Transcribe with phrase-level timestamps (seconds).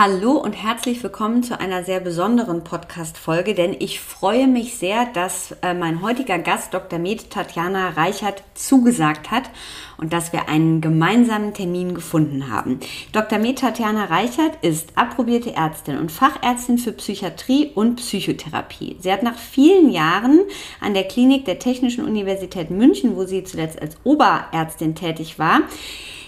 [0.00, 5.56] Hallo und herzlich willkommen zu einer sehr besonderen Podcast-Folge, denn ich freue mich sehr, dass
[5.60, 7.00] äh, mein heutiger Gast Dr.
[7.00, 9.50] Med Tatjana Reichert zugesagt hat
[9.98, 12.80] und dass wir einen gemeinsamen Termin gefunden haben.
[13.12, 13.38] Dr.
[13.38, 18.96] Med Tatjana Reichert ist approbierte Ärztin und Fachärztin für Psychiatrie und Psychotherapie.
[19.00, 20.40] Sie hat nach vielen Jahren
[20.80, 25.62] an der Klinik der Technischen Universität München, wo sie zuletzt als Oberärztin tätig war,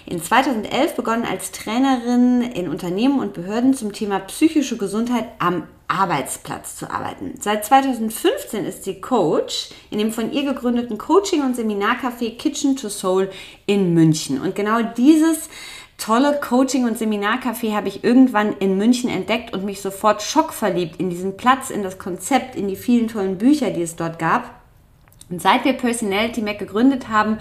[0.05, 6.77] in 2011 begonnen als Trainerin in Unternehmen und Behörden zum Thema psychische Gesundheit am Arbeitsplatz
[6.77, 7.33] zu arbeiten.
[7.39, 12.89] Seit 2015 ist sie Coach in dem von ihr gegründeten Coaching- und Seminarcafé Kitchen to
[12.89, 13.29] Soul
[13.65, 14.39] in München.
[14.39, 15.49] Und genau dieses
[15.97, 21.09] tolle Coaching- und Seminarcafé habe ich irgendwann in München entdeckt und mich sofort schockverliebt in
[21.09, 24.60] diesen Platz, in das Konzept, in die vielen tollen Bücher, die es dort gab.
[25.31, 27.37] Und seit wir Personality Mac gegründet haben,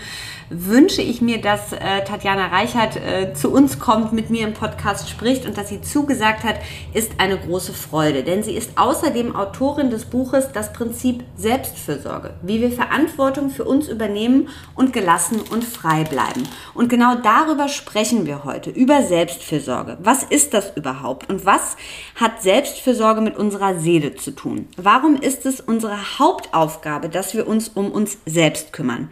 [0.48, 5.10] wünsche ich mir, dass äh, Tatjana Reichert äh, zu uns kommt, mit mir im Podcast
[5.10, 6.56] spricht und dass sie zugesagt hat,
[6.94, 8.22] ist eine große Freude.
[8.22, 13.88] Denn sie ist außerdem Autorin des Buches Das Prinzip Selbstfürsorge, wie wir Verantwortung für uns
[13.88, 16.44] übernehmen und gelassen und frei bleiben.
[16.74, 19.98] Und genau darüber sprechen wir heute, über Selbstfürsorge.
[20.00, 21.76] Was ist das überhaupt und was
[22.14, 24.68] hat Selbstfürsorge mit unserer Seele zu tun?
[24.76, 29.08] Warum ist es unsere Hauptaufgabe, dass wir uns um uns selbst kümmern?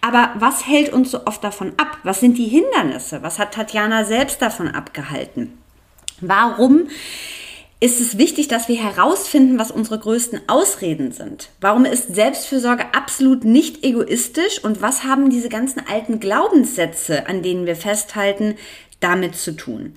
[0.00, 1.98] Aber was hält uns so oft davon ab?
[2.02, 3.22] Was sind die Hindernisse?
[3.22, 5.58] Was hat Tatjana selbst davon abgehalten?
[6.20, 6.88] Warum
[7.82, 11.48] ist es wichtig, dass wir herausfinden, was unsere größten Ausreden sind?
[11.62, 14.62] Warum ist Selbstfürsorge absolut nicht egoistisch?
[14.62, 18.56] Und was haben diese ganzen alten Glaubenssätze, an denen wir festhalten,
[19.00, 19.94] damit zu tun?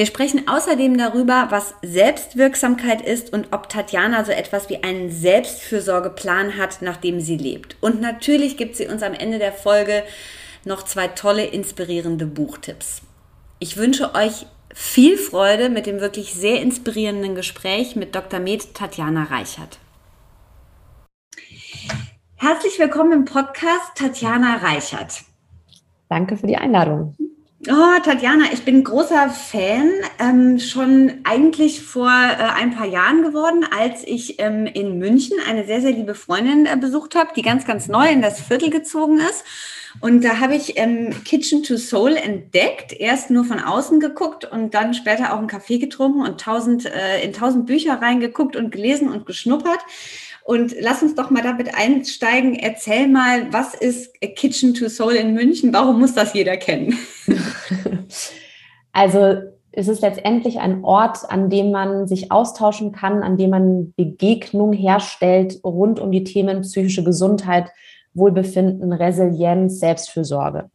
[0.00, 6.56] Wir sprechen außerdem darüber, was Selbstwirksamkeit ist und ob Tatjana so etwas wie einen Selbstfürsorgeplan
[6.56, 7.76] hat, nachdem sie lebt.
[7.82, 10.02] Und natürlich gibt sie uns am Ende der Folge
[10.64, 13.02] noch zwei tolle, inspirierende Buchtipps.
[13.58, 18.40] Ich wünsche euch viel Freude mit dem wirklich sehr inspirierenden Gespräch mit Dr.
[18.40, 19.80] Med Tatjana Reichert.
[22.36, 25.24] Herzlich willkommen im Podcast Tatjana Reichert.
[26.08, 27.14] Danke für die Einladung.
[27.68, 33.66] Oh, Tatjana, ich bin großer Fan, ähm, schon eigentlich vor äh, ein paar Jahren geworden,
[33.78, 37.66] als ich ähm, in München eine sehr, sehr liebe Freundin äh, besucht habe, die ganz,
[37.66, 39.44] ganz neu in das Viertel gezogen ist.
[40.00, 44.72] Und da habe ich ähm, Kitchen to Soul entdeckt, erst nur von außen geguckt und
[44.72, 49.10] dann später auch einen Kaffee getrunken und tausend, äh, in tausend Bücher reingeguckt und gelesen
[49.10, 49.80] und geschnuppert.
[50.50, 52.56] Und lass uns doch mal damit einsteigen.
[52.56, 55.72] Erzähl mal, was ist Kitchen to Soul in München?
[55.72, 56.98] Warum muss das jeder kennen?
[58.92, 59.36] Also
[59.70, 64.72] es ist letztendlich ein Ort, an dem man sich austauschen kann, an dem man Begegnung
[64.72, 67.70] herstellt rund um die Themen psychische Gesundheit,
[68.12, 70.70] Wohlbefinden, Resilienz, Selbstfürsorge.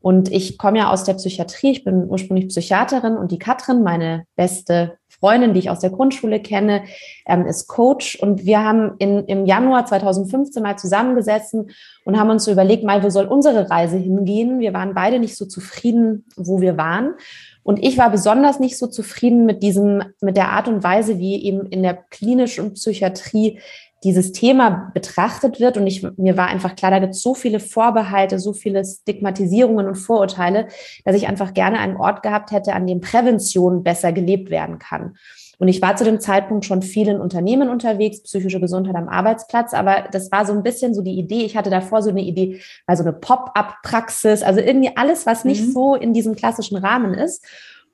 [0.00, 4.24] Und ich komme ja aus der Psychiatrie, ich bin ursprünglich Psychiaterin und die Katrin, meine
[4.34, 6.84] beste Freundin, die ich aus der Grundschule kenne,
[7.26, 8.16] ähm, ist Coach.
[8.16, 11.70] Und wir haben in, im Januar 2015 mal zusammengesessen
[12.04, 14.60] und haben uns überlegt, mal, wo soll unsere Reise hingehen?
[14.60, 17.14] Wir waren beide nicht so zufrieden, wo wir waren.
[17.62, 21.44] Und ich war besonders nicht so zufrieden mit diesem, mit der Art und Weise, wie
[21.44, 23.60] eben in der klinischen Psychiatrie
[24.04, 25.76] dieses Thema betrachtet wird.
[25.76, 29.86] Und ich, mir war einfach klar, da gibt es so viele Vorbehalte, so viele Stigmatisierungen
[29.86, 30.68] und Vorurteile,
[31.04, 35.16] dass ich einfach gerne einen Ort gehabt hätte, an dem Prävention besser gelebt werden kann.
[35.58, 40.04] Und ich war zu dem Zeitpunkt schon vielen Unternehmen unterwegs, psychische Gesundheit am Arbeitsplatz, aber
[40.12, 41.44] das war so ein bisschen so die Idee.
[41.44, 45.66] Ich hatte davor so eine Idee, weil so eine Pop-up-Praxis, also irgendwie alles, was nicht
[45.66, 45.72] mhm.
[45.72, 47.44] so in diesem klassischen Rahmen ist.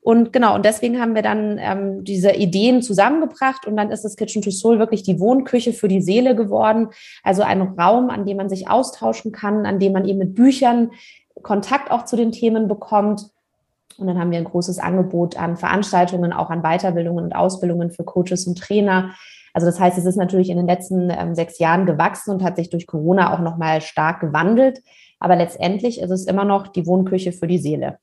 [0.04, 4.16] Und genau, und deswegen haben wir dann ähm, diese Ideen zusammengebracht und dann ist das
[4.16, 6.88] Kitchen to Soul wirklich die Wohnküche für die Seele geworden.
[7.22, 10.90] Also ein Raum, an dem man sich austauschen kann, an dem man eben mit Büchern
[11.40, 13.30] Kontakt auch zu den Themen bekommt.
[13.96, 18.04] Und dann haben wir ein großes Angebot an Veranstaltungen, auch an Weiterbildungen und Ausbildungen für
[18.04, 19.14] Coaches und Trainer.
[19.54, 22.56] Also das heißt, es ist natürlich in den letzten ähm, sechs Jahren gewachsen und hat
[22.56, 24.82] sich durch Corona auch nochmal stark gewandelt.
[25.18, 27.96] Aber letztendlich ist es immer noch die Wohnküche für die Seele.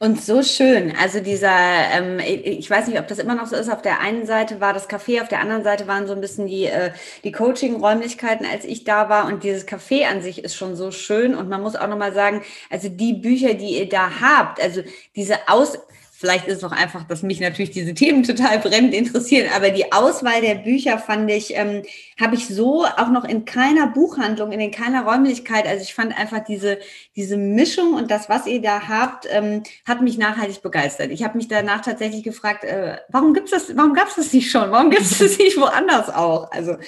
[0.00, 0.94] Und so schön.
[1.00, 1.56] Also dieser,
[1.92, 3.68] ähm, ich weiß nicht, ob das immer noch so ist.
[3.68, 6.46] Auf der einen Seite war das Café, auf der anderen Seite waren so ein bisschen
[6.46, 6.90] die, äh,
[7.24, 9.26] die Coaching-Räumlichkeiten, als ich da war.
[9.26, 11.34] Und dieses Café an sich ist schon so schön.
[11.34, 14.82] Und man muss auch nochmal sagen, also die Bücher, die ihr da habt, also
[15.16, 15.78] diese Aus,
[16.20, 19.92] Vielleicht ist es auch einfach, dass mich natürlich diese Themen total brennend interessieren, aber die
[19.92, 21.84] Auswahl der Bücher fand ich, ähm,
[22.20, 25.64] habe ich so auch noch in keiner Buchhandlung, in keiner Räumlichkeit.
[25.64, 26.78] Also ich fand einfach diese,
[27.14, 31.12] diese Mischung und das, was ihr da habt, ähm, hat mich nachhaltig begeistert.
[31.12, 34.50] Ich habe mich danach tatsächlich gefragt, äh, warum gibt's das, warum gab es das nicht
[34.50, 34.72] schon?
[34.72, 36.50] Warum gibt es das nicht woanders auch?
[36.50, 36.78] Also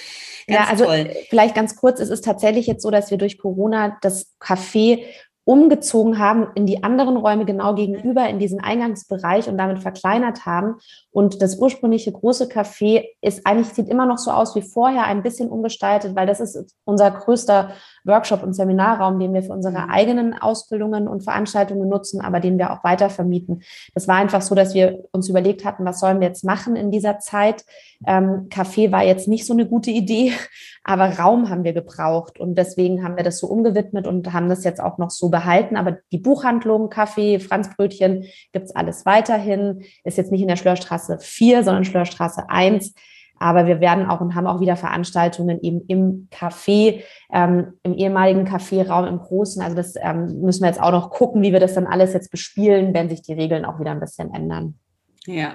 [0.48, 1.14] ja, also toll.
[1.28, 5.04] vielleicht ganz kurz, es ist tatsächlich jetzt so, dass wir durch Corona das Café
[5.44, 10.76] umgezogen haben in die anderen Räume genau gegenüber in diesen Eingangsbereich und damit verkleinert haben.
[11.10, 15.22] Und das ursprüngliche große Café ist eigentlich, sieht immer noch so aus wie vorher, ein
[15.22, 17.70] bisschen umgestaltet, weil das ist unser größter
[18.04, 19.90] Workshop- und Seminarraum, den wir für unsere mhm.
[19.90, 23.62] eigenen Ausbildungen und Veranstaltungen nutzen, aber den wir auch weiter vermieten.
[23.94, 26.90] Das war einfach so, dass wir uns überlegt hatten, was sollen wir jetzt machen in
[26.90, 27.64] dieser Zeit?
[28.06, 30.32] Ähm, Café war jetzt nicht so eine gute Idee,
[30.84, 34.64] aber Raum haben wir gebraucht und deswegen haben wir das so umgewidmet und haben das
[34.64, 35.76] jetzt auch noch so behalten.
[35.76, 39.82] Aber die Buchhandlung, Kaffee, Franzbrötchen gibt's alles weiterhin.
[40.04, 42.94] Ist jetzt nicht in der Schlörstraße 4, sondern Schlörstraße 1.
[43.40, 47.02] Aber wir werden auch und haben auch wieder Veranstaltungen eben im Café,
[47.32, 49.62] ähm, im ehemaligen Caféraum, im Großen.
[49.62, 52.30] Also das ähm, müssen wir jetzt auch noch gucken, wie wir das dann alles jetzt
[52.30, 54.78] bespielen, wenn sich die Regeln auch wieder ein bisschen ändern.
[55.26, 55.54] Ja.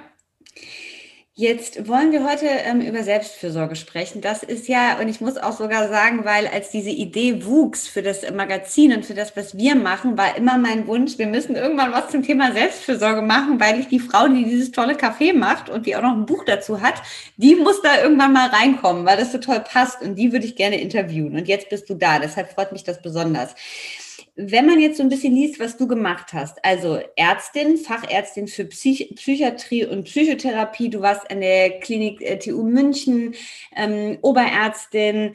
[1.38, 4.22] Jetzt wollen wir heute ähm, über Selbstfürsorge sprechen.
[4.22, 8.00] Das ist ja, und ich muss auch sogar sagen, weil als diese Idee wuchs für
[8.00, 11.92] das Magazin und für das, was wir machen, war immer mein Wunsch, wir müssen irgendwann
[11.92, 15.84] was zum Thema Selbstfürsorge machen, weil ich die Frau, die dieses tolle Café macht und
[15.84, 17.02] die auch noch ein Buch dazu hat,
[17.36, 20.56] die muss da irgendwann mal reinkommen, weil das so toll passt und die würde ich
[20.56, 21.36] gerne interviewen.
[21.36, 23.54] Und jetzt bist du da, deshalb freut mich das besonders
[24.36, 28.66] wenn man jetzt so ein bisschen liest, was du gemacht hast, also Ärztin, Fachärztin für
[28.66, 33.34] Psych Psychiatrie und Psychotherapie, du warst an der Klinik äh, TU München,
[33.74, 35.32] ähm, Oberärztin,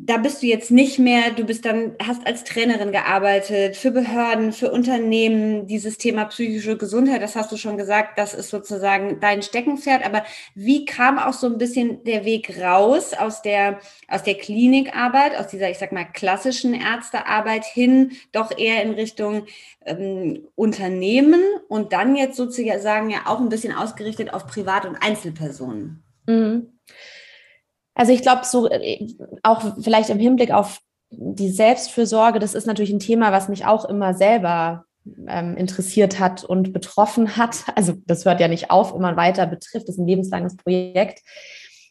[0.00, 4.52] da bist du jetzt nicht mehr, du bist dann, hast als Trainerin gearbeitet, für Behörden,
[4.52, 9.42] für Unternehmen, dieses Thema psychische Gesundheit, das hast du schon gesagt, das ist sozusagen dein
[9.42, 10.04] Steckenpferd.
[10.04, 10.24] Aber
[10.54, 15.48] wie kam auch so ein bisschen der Weg raus aus der, aus der Klinikarbeit, aus
[15.48, 19.46] dieser, ich sag mal, klassischen Ärztearbeit hin, doch eher in Richtung
[19.84, 26.02] ähm, Unternehmen und dann jetzt sozusagen ja auch ein bisschen ausgerichtet auf Privat- und Einzelpersonen?
[26.26, 26.71] Mhm.
[27.94, 29.06] Also ich glaube, so äh,
[29.42, 30.80] auch vielleicht im Hinblick auf
[31.10, 34.84] die Selbstfürsorge, das ist natürlich ein Thema, was mich auch immer selber
[35.28, 37.64] ähm, interessiert hat und betroffen hat.
[37.76, 41.20] Also das hört ja nicht auf, immer weiter betrifft, das ist ein lebenslanges Projekt.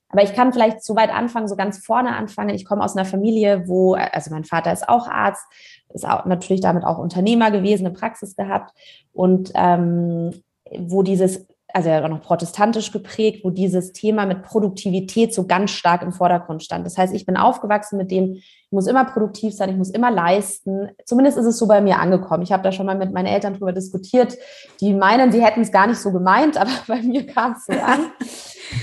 [0.10, 2.54] Aber ich kann vielleicht zu weit anfangen, so ganz vorne anfangen.
[2.54, 5.46] Ich komme aus einer Familie, wo, also mein Vater ist auch Arzt,
[5.94, 8.72] ist auch natürlich damit auch Unternehmer gewesen, eine Praxis gehabt
[9.14, 10.42] und ähm,
[10.78, 15.72] wo dieses also ja auch noch protestantisch geprägt, wo dieses Thema mit Produktivität so ganz
[15.72, 16.86] stark im Vordergrund stand.
[16.86, 20.12] Das heißt, ich bin aufgewachsen mit dem, ich muss immer produktiv sein, ich muss immer
[20.12, 20.90] leisten.
[21.06, 22.44] Zumindest ist es so bei mir angekommen.
[22.44, 24.38] Ich habe da schon mal mit meinen Eltern drüber diskutiert.
[24.80, 27.74] Die meinen, sie hätten es gar nicht so gemeint, aber bei mir kam es so
[27.74, 28.12] an.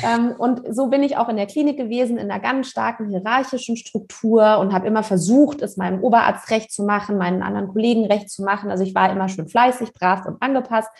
[0.04, 3.76] ähm, und so bin ich auch in der Klinik gewesen, in einer ganz starken hierarchischen
[3.76, 8.30] Struktur und habe immer versucht, es meinem Oberarzt recht zu machen, meinen anderen Kollegen recht
[8.30, 8.70] zu machen.
[8.70, 10.90] Also ich war immer schön fleißig, brav und angepasst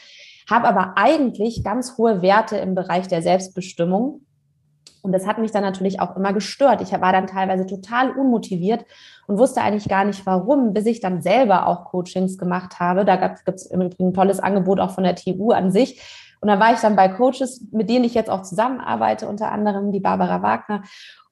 [0.50, 4.23] habe aber eigentlich ganz hohe Werte im Bereich der Selbstbestimmung.
[5.02, 6.81] Und das hat mich dann natürlich auch immer gestört.
[6.83, 8.85] Ich war dann teilweise total unmotiviert
[9.26, 13.05] und wusste eigentlich gar nicht warum, bis ich dann selber auch Coachings gemacht habe.
[13.05, 16.02] Da gibt es im Übrigen ein tolles Angebot auch von der TU an sich.
[16.40, 19.93] Und dann war ich dann bei Coaches, mit denen ich jetzt auch zusammenarbeite, unter anderem
[19.93, 20.83] die Barbara Wagner.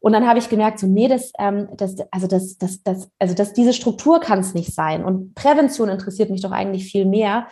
[0.01, 3.35] Und dann habe ich gemerkt, so, nee, das, ähm, das, also das, das, das, also
[3.35, 5.05] das, diese Struktur kann es nicht sein.
[5.05, 7.47] Und Prävention interessiert mich doch eigentlich viel mehr.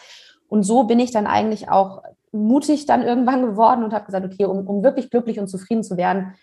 [0.54, 4.44] Und so bin ich dann eigentlich auch mutig dann irgendwann geworden und habe gesagt, okay,
[4.44, 6.34] um, um wirklich glücklich und zufrieden zu werden,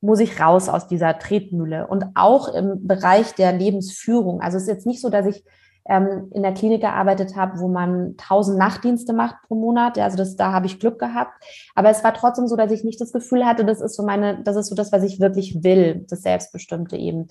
[0.00, 4.40] muss ich raus aus dieser Tretmühle und auch im Bereich der Lebensführung.
[4.40, 5.44] Also es ist jetzt nicht so, dass ich
[5.88, 9.98] ähm, in der Klinik gearbeitet habe, wo man 1000 Nachtdienste macht pro Monat.
[9.98, 11.32] Also das, da habe ich Glück gehabt.
[11.74, 14.42] Aber es war trotzdem so, dass ich nicht das Gefühl hatte, das ist so meine,
[14.42, 17.28] das ist so das, was ich wirklich will, das Selbstbestimmte eben.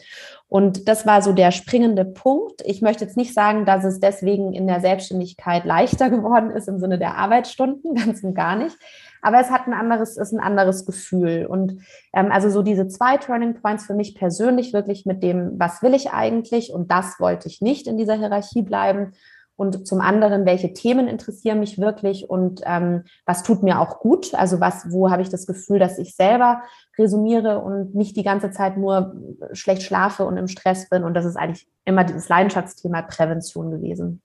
[0.50, 2.62] Und das war so der springende Punkt.
[2.66, 6.80] Ich möchte jetzt nicht sagen, dass es deswegen in der Selbstständigkeit leichter geworden ist im
[6.80, 8.77] Sinne der Arbeitsstunden, ganz und gar nicht.
[9.27, 11.48] Aber es hat ein anderes, ist ein anderes Gefühl.
[11.48, 11.81] Und
[12.13, 15.93] ähm, also so diese zwei Turning Points für mich persönlich wirklich mit dem, was will
[15.93, 16.72] ich eigentlich?
[16.72, 19.12] Und das wollte ich nicht in dieser Hierarchie bleiben.
[19.57, 24.34] und zum anderen, welche Themen interessieren mich wirklich und ähm, was tut mir auch gut,
[24.34, 26.62] also was, wo habe ich das Gefühl, dass ich selber
[26.98, 29.15] resumiere und nicht die ganze Zeit nur
[29.51, 34.22] schlecht schlafe und im Stress bin und das ist eigentlich immer dieses Leidenschaftsthema Prävention gewesen.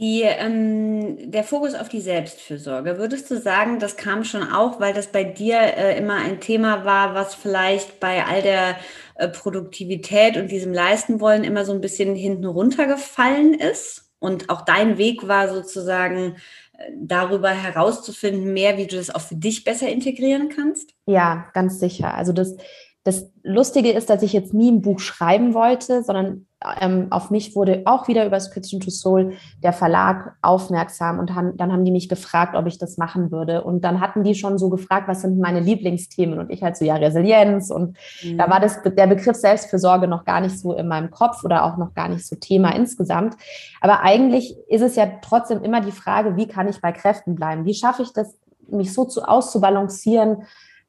[0.00, 4.94] Die, ähm, der Fokus auf die Selbstfürsorge, würdest du sagen, das kam schon auch, weil
[4.94, 8.76] das bei dir äh, immer ein Thema war, was vielleicht bei all der
[9.16, 14.10] äh, Produktivität und diesem Leisten wollen immer so ein bisschen hinten runtergefallen ist?
[14.20, 16.36] Und auch dein Weg war sozusagen
[16.78, 20.94] äh, darüber herauszufinden, mehr, wie du das auch für dich besser integrieren kannst?
[21.04, 22.14] Ja, ganz sicher.
[22.14, 22.56] Also das,
[23.04, 26.46] das Lustige ist, dass ich jetzt nie ein Buch schreiben wollte, sondern
[26.78, 31.56] ähm, auf mich wurde auch wieder über Kitchen to Soul der Verlag aufmerksam und haben,
[31.56, 33.64] dann haben die mich gefragt, ob ich das machen würde.
[33.64, 36.38] Und dann hatten die schon so gefragt, was sind meine Lieblingsthemen?
[36.38, 37.70] Und ich halt so, ja, Resilienz.
[37.70, 38.36] Und mhm.
[38.36, 41.78] da war das, der Begriff Selbstfürsorge noch gar nicht so in meinem Kopf oder auch
[41.78, 43.36] noch gar nicht so Thema insgesamt.
[43.80, 47.64] Aber eigentlich ist es ja trotzdem immer die Frage, wie kann ich bei Kräften bleiben?
[47.64, 48.36] Wie schaffe ich das,
[48.68, 50.42] mich so zu auszubalancieren,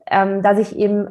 [0.08, 1.08] ähm, dass ich eben,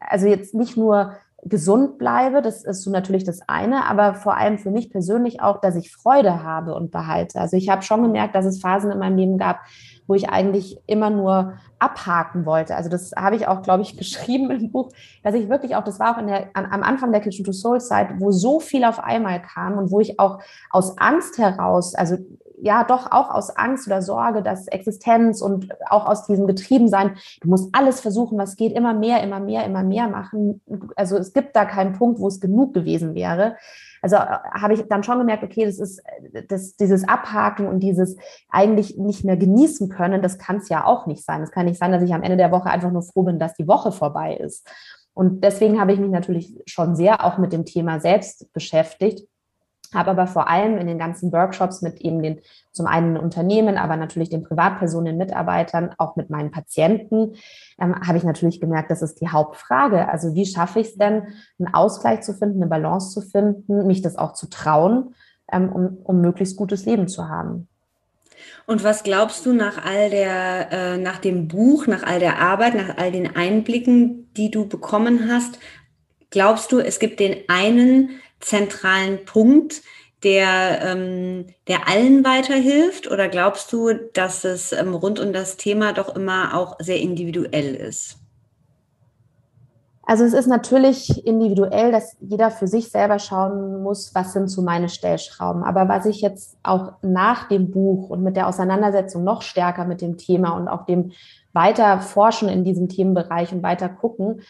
[0.00, 4.58] also jetzt nicht nur gesund bleibe, das ist so natürlich das eine, aber vor allem
[4.58, 7.40] für mich persönlich auch, dass ich Freude habe und behalte.
[7.40, 9.60] Also ich habe schon gemerkt, dass es Phasen in meinem Leben gab,
[10.06, 12.76] wo ich eigentlich immer nur abhaken wollte.
[12.76, 14.90] Also das habe ich auch, glaube ich, geschrieben im Buch,
[15.22, 17.52] dass ich wirklich auch, das war auch in der, an, am Anfang der Kitchen to
[17.52, 21.94] Soul Zeit, wo so viel auf einmal kam und wo ich auch aus Angst heraus,
[21.94, 22.18] also
[22.62, 27.48] ja doch auch aus Angst oder Sorge, dass Existenz und auch aus diesem Getriebensein, du
[27.48, 30.60] musst alles versuchen, was geht, immer mehr, immer mehr, immer mehr machen.
[30.96, 33.56] Also es gibt da keinen Punkt, wo es genug gewesen wäre.
[34.02, 36.02] Also äh, habe ich dann schon gemerkt, okay, das ist
[36.48, 38.16] das, dieses Abhaken und dieses
[38.48, 41.42] eigentlich nicht mehr genießen können, das kann es ja auch nicht sein.
[41.42, 43.54] Es kann nicht sein, dass ich am Ende der Woche einfach nur froh bin, dass
[43.54, 44.66] die Woche vorbei ist.
[45.12, 49.26] Und deswegen habe ich mich natürlich schon sehr auch mit dem Thema selbst beschäftigt
[49.94, 52.40] habe aber vor allem in den ganzen Workshops mit eben den
[52.72, 57.34] zum einen Unternehmen, aber natürlich den Privatpersonen, Mitarbeitern, auch mit meinen Patienten,
[57.80, 60.08] ähm, habe ich natürlich gemerkt, das ist die Hauptfrage.
[60.08, 61.24] Also wie schaffe ich es denn,
[61.58, 65.14] einen Ausgleich zu finden, eine Balance zu finden, mich das auch zu trauen,
[65.52, 67.68] ähm, um, um möglichst gutes Leben zu haben.
[68.66, 72.74] Und was glaubst du nach all der, äh, nach dem Buch, nach all der Arbeit,
[72.74, 75.58] nach all den Einblicken, die du bekommen hast,
[76.30, 79.82] glaubst du, es gibt den einen zentralen Punkt,
[80.22, 83.10] der, ähm, der allen weiterhilft?
[83.10, 87.74] Oder glaubst du, dass es ähm, rund um das Thema doch immer auch sehr individuell
[87.74, 88.16] ist?
[90.10, 94.60] Also es ist natürlich individuell, dass jeder für sich selber schauen muss, was sind so
[94.60, 95.62] meine Stellschrauben.
[95.62, 100.00] Aber was ich jetzt auch nach dem Buch und mit der Auseinandersetzung noch stärker mit
[100.00, 101.12] dem Thema und auch dem
[101.52, 104.40] weiter forschen in diesem Themenbereich und weiter gucken,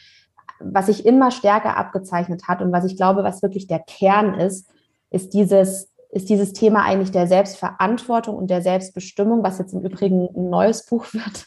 [0.60, 4.68] was sich immer stärker abgezeichnet hat und was ich glaube, was wirklich der Kern ist,
[5.10, 10.28] ist dieses, ist dieses Thema eigentlich der Selbstverantwortung und der Selbstbestimmung, was jetzt im Übrigen
[10.36, 11.46] ein neues Buch wird.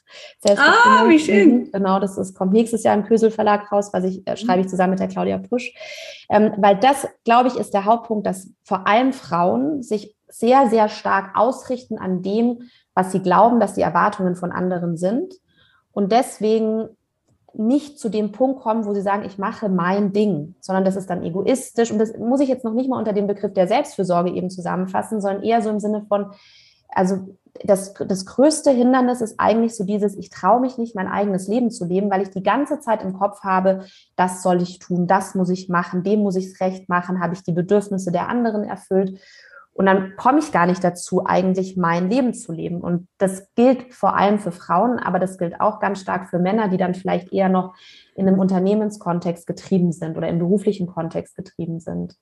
[0.58, 1.72] Ah, wie schön.
[1.72, 4.70] Genau, das ist, kommt nächstes Jahr im Kösel Verlag raus, was ich äh, schreibe ich
[4.70, 5.74] zusammen mit der Claudia Pusch.
[6.29, 10.89] Ähm, weil das, glaube ich, ist der Hauptpunkt, dass vor allem Frauen sich sehr, sehr
[10.89, 15.34] stark ausrichten an dem, was sie glauben, dass die Erwartungen von anderen sind.
[15.91, 16.89] Und deswegen
[17.54, 21.10] nicht zu dem Punkt kommen, wo sie sagen, ich mache mein Ding, sondern das ist
[21.10, 21.92] dann egoistisch.
[21.92, 25.22] Und das muss ich jetzt noch nicht mal unter dem Begriff der Selbstfürsorge eben zusammenfassen,
[25.22, 26.32] sondern eher so im Sinne von,
[26.90, 31.48] also das, das größte Hindernis ist eigentlich so dieses, ich traue mich nicht, mein eigenes
[31.48, 35.06] Leben zu leben, weil ich die ganze Zeit im Kopf habe, das soll ich tun,
[35.06, 38.28] das muss ich machen, dem muss ich es recht machen, habe ich die Bedürfnisse der
[38.28, 39.20] anderen erfüllt.
[39.74, 42.80] Und dann komme ich gar nicht dazu, eigentlich mein Leben zu leben.
[42.82, 46.68] Und das gilt vor allem für Frauen, aber das gilt auch ganz stark für Männer,
[46.68, 47.74] die dann vielleicht eher noch
[48.15, 52.15] in einem Unternehmenskontext getrieben sind oder im beruflichen Kontext getrieben sind.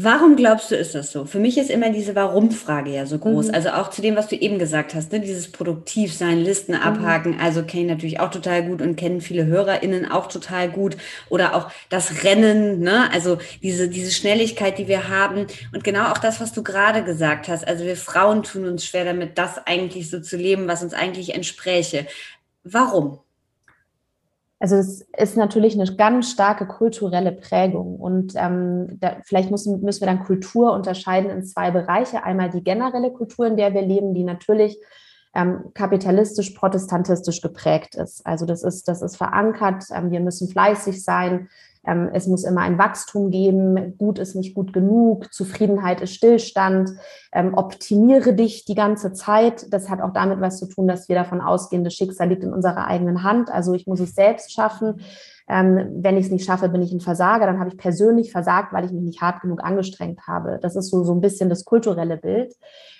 [0.00, 1.24] Warum glaubst du, ist das so?
[1.24, 3.48] Für mich ist immer diese Warum-Frage ja so groß.
[3.48, 3.54] Mhm.
[3.54, 5.18] Also auch zu dem, was du eben gesagt hast, ne?
[5.18, 6.82] dieses Produktivsein, Listen mhm.
[6.82, 7.40] abhaken.
[7.40, 10.96] Also kenne ich natürlich auch total gut und kennen viele HörerInnen auch total gut.
[11.30, 13.10] Oder auch das Rennen, ne?
[13.12, 15.48] also diese, diese Schnelligkeit, die wir haben.
[15.74, 17.66] Und genau auch das, was du gerade gesagt hast.
[17.66, 21.34] Also wir Frauen tun uns schwer damit, das eigentlich so zu leben, was uns eigentlich
[21.34, 22.06] entspräche.
[22.62, 23.18] Warum?
[24.60, 30.00] Also es ist natürlich eine ganz starke kulturelle Prägung und ähm, da, vielleicht müssen, müssen
[30.00, 32.24] wir dann Kultur unterscheiden in zwei Bereiche.
[32.24, 34.76] Einmal die generelle Kultur, in der wir leben, die natürlich
[35.34, 38.26] ähm, kapitalistisch, protestantistisch geprägt ist.
[38.26, 39.84] Also das ist, das ist verankert.
[39.94, 41.48] Ähm, wir müssen fleißig sein.
[41.88, 46.90] Ähm, es muss immer ein Wachstum geben, gut ist nicht gut genug, Zufriedenheit ist Stillstand,
[47.32, 49.72] ähm, optimiere dich die ganze Zeit.
[49.72, 52.52] Das hat auch damit was zu tun, dass wir davon ausgehen, das Schicksal liegt in
[52.52, 53.50] unserer eigenen Hand.
[53.50, 55.00] Also ich muss es selbst schaffen.
[55.48, 57.46] Ähm, wenn ich es nicht schaffe, bin ich ein Versager.
[57.46, 60.58] Dann habe ich persönlich versagt, weil ich mich nicht hart genug angestrengt habe.
[60.60, 62.54] Das ist so, so ein bisschen das kulturelle Bild.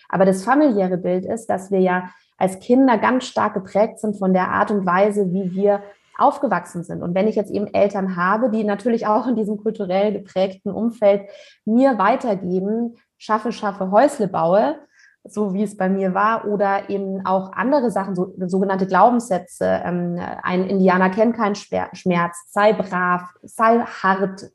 [0.08, 4.32] Aber das familiäre Bild ist, dass wir ja als Kinder ganz stark geprägt sind von
[4.32, 5.82] der Art und Weise, wie wir
[6.18, 7.02] aufgewachsen sind.
[7.02, 11.22] Und wenn ich jetzt eben Eltern habe, die natürlich auch in diesem kulturell geprägten Umfeld
[11.64, 14.76] mir weitergeben, schaffe, schaffe, Häusle baue,
[15.24, 19.82] so wie es bei mir war, oder eben auch andere Sachen, so, sogenannte Glaubenssätze.
[19.84, 24.50] Ähm, ein Indianer kennt keinen Schmerz, sei brav, sei hart,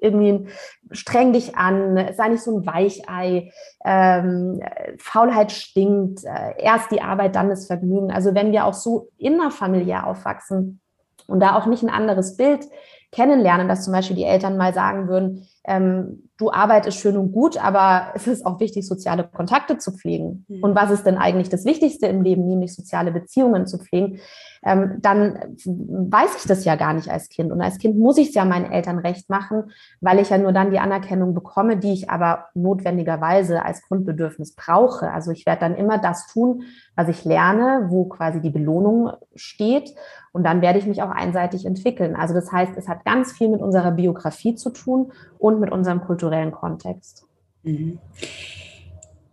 [0.00, 0.48] irgendwie
[0.90, 3.52] streng dich an, sei nicht so ein Weichei,
[3.84, 4.60] ähm,
[4.98, 8.10] Faulheit stinkt, äh, erst die Arbeit, dann das Vergnügen.
[8.10, 10.80] Also wenn wir auch so innerfamiliär aufwachsen
[11.28, 12.66] und da auch nicht ein anderes Bild
[13.12, 17.62] kennenlernen, dass zum Beispiel die Eltern mal sagen würden, ähm, du arbeitest schön und gut,
[17.62, 20.44] aber es ist auch wichtig, soziale Kontakte zu pflegen.
[20.48, 20.62] Mhm.
[20.62, 24.20] Und was ist denn eigentlich das Wichtigste im Leben, nämlich soziale Beziehungen zu pflegen?
[24.64, 27.52] Ähm, dann weiß ich das ja gar nicht als Kind.
[27.52, 30.52] Und als Kind muss ich es ja meinen Eltern recht machen, weil ich ja nur
[30.52, 35.10] dann die Anerkennung bekomme, die ich aber notwendigerweise als Grundbedürfnis brauche.
[35.10, 36.62] Also ich werde dann immer das tun,
[36.96, 39.94] was ich lerne, wo quasi die Belohnung steht.
[40.32, 42.16] Und dann werde ich mich auch einseitig entwickeln.
[42.16, 46.00] Also das heißt, es hat ganz viel mit unserer Biografie zu tun und mit unserem
[46.00, 47.26] kulturellen Kontext.
[47.62, 47.98] Mhm.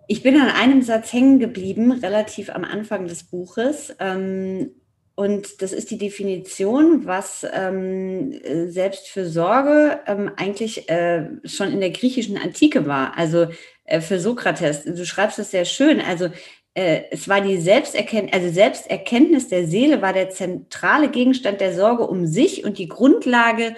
[0.07, 3.95] Ich bin an einem Satz hängen geblieben, relativ am Anfang des Buches.
[3.99, 4.71] Ähm,
[5.15, 8.37] und das ist die Definition, was ähm,
[8.69, 13.17] Selbstfürsorge ähm, eigentlich äh, schon in der griechischen Antike war.
[13.17, 13.47] Also
[13.85, 14.83] äh, für Sokrates.
[14.83, 16.01] Du schreibst es sehr schön.
[16.01, 16.29] Also
[16.73, 22.05] äh, es war die Selbsterkenntnis, also Selbsterkenntnis der Seele war der zentrale Gegenstand der Sorge
[22.05, 23.75] um sich und die Grundlage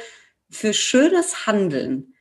[0.50, 2.15] für schönes Handeln.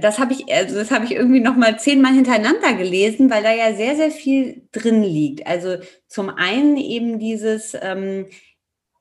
[0.00, 3.52] Das habe ich, also das habe ich irgendwie noch mal zehnmal hintereinander gelesen, weil da
[3.52, 5.46] ja sehr, sehr viel drin liegt.
[5.46, 5.76] Also
[6.08, 8.26] zum einen eben dieses, ähm,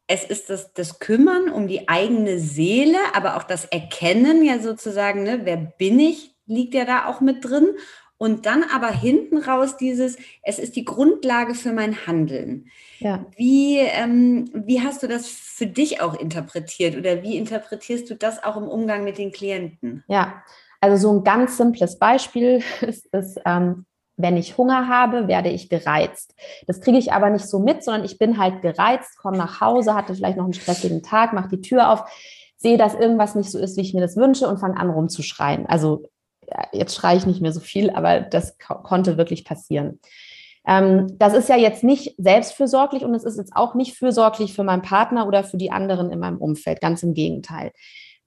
[0.08, 5.24] es ist das, das Kümmern um die eigene Seele, aber auch das Erkennen ja sozusagen,
[5.24, 7.68] ne, wer bin ich, liegt ja da auch mit drin.
[8.18, 12.70] Und dann aber hinten raus dieses, es ist die Grundlage für mein Handeln.
[13.00, 13.26] Ja.
[13.36, 18.42] Wie, ähm, wie hast du das für dich auch interpretiert oder wie interpretierst du das
[18.42, 20.06] auch im Umgang mit den Klienten?
[20.08, 20.44] Ja,
[20.82, 23.86] also so ein ganz simples Beispiel ist, ist ähm,
[24.18, 26.34] wenn ich Hunger habe, werde ich gereizt.
[26.68, 29.94] Das kriege ich aber nicht so mit, sondern ich bin halt gereizt, komme nach Hause,
[29.94, 32.06] hatte vielleicht noch einen stressigen Tag, mache die Tür auf,
[32.56, 35.66] sehe, dass irgendwas nicht so ist, wie ich mir das wünsche und fange an rumzuschreien.
[35.66, 36.04] Also
[36.72, 40.00] jetzt schreie ich nicht mehr so viel, aber das konnte wirklich passieren.
[40.68, 44.64] Ähm, das ist ja jetzt nicht selbstfürsorglich und es ist jetzt auch nicht fürsorglich für
[44.64, 46.82] meinen Partner oder für die anderen in meinem Umfeld.
[46.82, 47.72] Ganz im Gegenteil.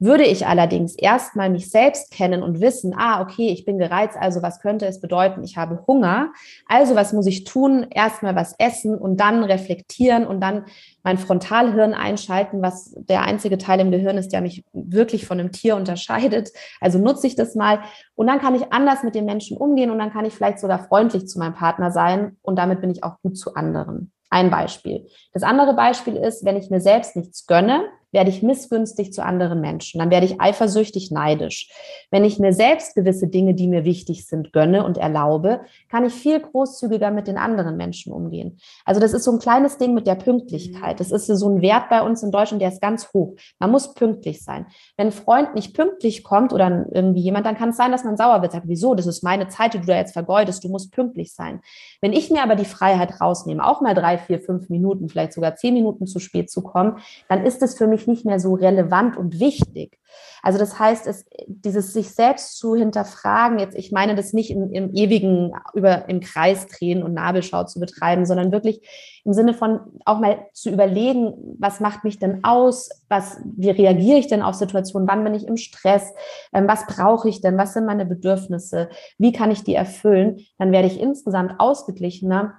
[0.00, 4.42] Würde ich allerdings erstmal mich selbst kennen und wissen, ah, okay, ich bin gereizt, also
[4.42, 5.42] was könnte es bedeuten?
[5.42, 6.32] Ich habe Hunger.
[6.66, 7.84] Also was muss ich tun?
[7.90, 10.66] Erstmal was essen und dann reflektieren und dann
[11.02, 15.50] mein Frontalhirn einschalten, was der einzige Teil im Gehirn ist, der mich wirklich von einem
[15.50, 16.50] Tier unterscheidet.
[16.80, 17.80] Also nutze ich das mal
[18.14, 20.86] und dann kann ich anders mit den Menschen umgehen und dann kann ich vielleicht sogar
[20.86, 24.12] freundlich zu meinem Partner sein und damit bin ich auch gut zu anderen.
[24.30, 25.08] Ein Beispiel.
[25.32, 29.60] Das andere Beispiel ist, wenn ich mir selbst nichts gönne, werde ich missgünstig zu anderen
[29.60, 29.98] Menschen.
[29.98, 31.70] Dann werde ich eifersüchtig, neidisch.
[32.10, 36.14] Wenn ich mir selbst gewisse Dinge, die mir wichtig sind, gönne und erlaube, kann ich
[36.14, 38.58] viel großzügiger mit den anderen Menschen umgehen.
[38.84, 40.94] Also das ist so ein kleines Ding mit der Pünktlichkeit.
[40.94, 40.98] Mhm.
[40.98, 43.36] Das ist so ein Wert bei uns in Deutschland, der ist ganz hoch.
[43.58, 44.66] Man muss pünktlich sein.
[44.96, 48.16] Wenn ein Freund nicht pünktlich kommt oder irgendwie jemand, dann kann es sein, dass man
[48.16, 48.52] sauer wird.
[48.52, 48.94] Sagt, wieso?
[48.94, 50.64] Das ist meine Zeit, die du da jetzt vergeudest.
[50.64, 51.60] Du musst pünktlich sein.
[52.00, 55.56] Wenn ich mir aber die Freiheit rausnehme, auch mal drei, vier, fünf Minuten, vielleicht sogar
[55.56, 59.16] zehn Minuten zu spät zu kommen, dann ist es für mich nicht mehr so relevant
[59.16, 59.98] und wichtig.
[60.42, 64.72] Also das heißt, es, dieses sich selbst zu hinterfragen, jetzt, ich meine das nicht im,
[64.72, 68.80] im ewigen über im Kreis drehen und Nabelschau zu betreiben, sondern wirklich
[69.24, 74.18] im Sinne von auch mal zu überlegen, was macht mich denn aus, was, wie reagiere
[74.18, 76.14] ich denn auf Situationen, wann bin ich im Stress,
[76.52, 80.72] ähm, was brauche ich denn, was sind meine Bedürfnisse, wie kann ich die erfüllen, dann
[80.72, 82.54] werde ich insgesamt ausgeglichener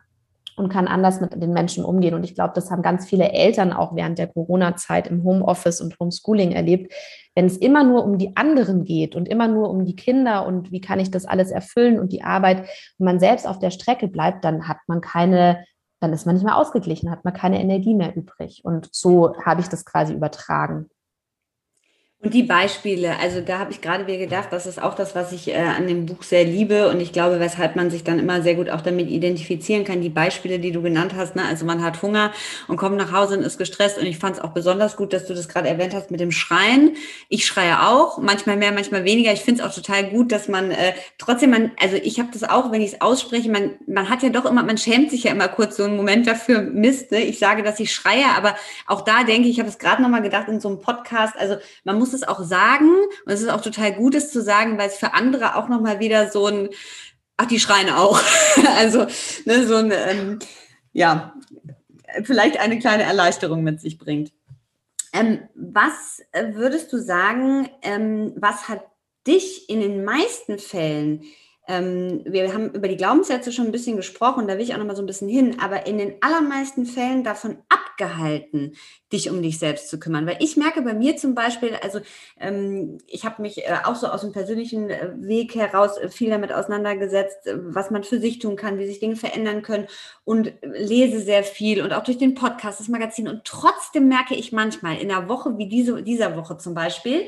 [0.59, 2.13] und kann anders mit den Menschen umgehen.
[2.13, 5.97] Und ich glaube, das haben ganz viele Eltern auch während der Corona-Zeit im Homeoffice und
[5.99, 6.93] Homeschooling erlebt.
[7.35, 10.71] Wenn es immer nur um die anderen geht und immer nur um die Kinder und
[10.71, 12.67] wie kann ich das alles erfüllen und die Arbeit
[12.97, 15.63] und man selbst auf der Strecke bleibt, dann hat man keine,
[16.01, 18.61] dann ist man nicht mehr ausgeglichen, hat man keine Energie mehr übrig.
[18.63, 20.89] Und so habe ich das quasi übertragen.
[22.21, 25.31] Und die Beispiele, also da habe ich gerade wieder gedacht, das ist auch das, was
[25.31, 28.41] ich äh, an dem Buch sehr liebe und ich glaube, weshalb man sich dann immer
[28.41, 30.01] sehr gut auch damit identifizieren kann.
[30.01, 31.45] Die Beispiele, die du genannt hast, ne?
[31.45, 32.33] also man hat Hunger
[32.67, 35.27] und kommt nach Hause und ist gestresst und ich fand es auch besonders gut, dass
[35.27, 36.97] du das gerade erwähnt hast mit dem Schreien.
[37.29, 39.31] Ich schreie auch, manchmal mehr, manchmal weniger.
[39.31, 42.43] Ich finde es auch total gut, dass man äh, trotzdem, man, also ich habe das
[42.43, 45.31] auch, wenn ich es ausspreche, man, man hat ja doch immer, man schämt sich ja
[45.31, 47.21] immer kurz so einen Moment dafür, Mist, ne?
[47.21, 50.21] ich sage, dass ich schreie, aber auch da denke ich, ich habe es gerade nochmal
[50.21, 51.55] gedacht in so einem Podcast, also
[51.85, 52.89] man muss muss es auch sagen
[53.25, 55.99] und es ist auch total gut, es zu sagen, weil es für andere auch nochmal
[55.99, 56.69] wieder so ein,
[57.37, 58.19] ach, die schreien auch.
[58.77, 59.05] also
[59.45, 60.39] ne, so ein, ähm,
[60.91, 61.33] ja,
[62.23, 64.31] vielleicht eine kleine Erleichterung mit sich bringt.
[65.13, 68.85] Ähm, was würdest du sagen, ähm, was hat
[69.27, 71.23] dich in den meisten Fällen
[71.69, 74.87] ähm, wir haben über die Glaubenssätze schon ein bisschen gesprochen, da will ich auch noch
[74.87, 78.73] mal so ein bisschen hin, aber in den allermeisten Fällen davon abgehalten,
[79.13, 80.25] dich um dich selbst zu kümmern.
[80.25, 81.99] Weil ich merke bei mir zum Beispiel, also
[82.39, 86.31] ähm, ich habe mich äh, auch so aus dem persönlichen äh, Weg heraus äh, viel
[86.31, 89.85] damit auseinandergesetzt, äh, was man für sich tun kann, wie sich Dinge verändern können
[90.23, 93.27] und lese sehr viel und auch durch den Podcast, das Magazin.
[93.27, 97.27] Und trotzdem merke ich manchmal in einer Woche wie diese, dieser Woche zum Beispiel,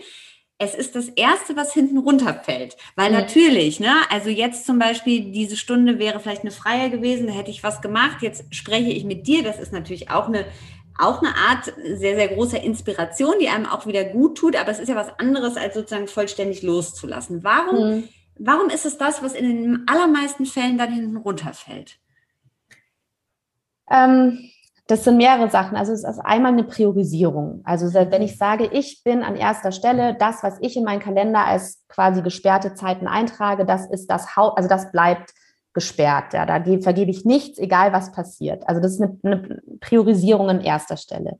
[0.62, 2.78] es ist das Erste, was hinten runterfällt.
[2.96, 7.34] Weil natürlich, ne, also jetzt zum Beispiel, diese Stunde wäre vielleicht eine freie gewesen, da
[7.34, 10.46] hätte ich was gemacht, jetzt spreche ich mit dir, das ist natürlich auch eine,
[11.00, 14.80] auch eine Art sehr, sehr großer Inspiration, die einem auch wieder gut tut, aber es
[14.80, 17.44] ist ja was anderes, als sozusagen vollständig loszulassen.
[17.44, 18.10] Warum, mhm.
[18.38, 21.98] warum ist es das, was in den allermeisten Fällen dann hinten runterfällt?
[23.90, 24.51] Ähm,
[24.92, 25.78] das sind mehrere Sachen.
[25.78, 27.62] Also es ist einmal eine Priorisierung.
[27.64, 31.46] Also wenn ich sage, ich bin an erster Stelle, das, was ich in meinen Kalender
[31.46, 35.32] als quasi gesperrte Zeiten eintrage, das ist das Haupt, also das bleibt
[35.74, 36.34] gesperrt.
[36.34, 38.68] Ja, da vergebe ich nichts, egal was passiert.
[38.68, 41.38] Also das ist eine, eine Priorisierung an erster Stelle.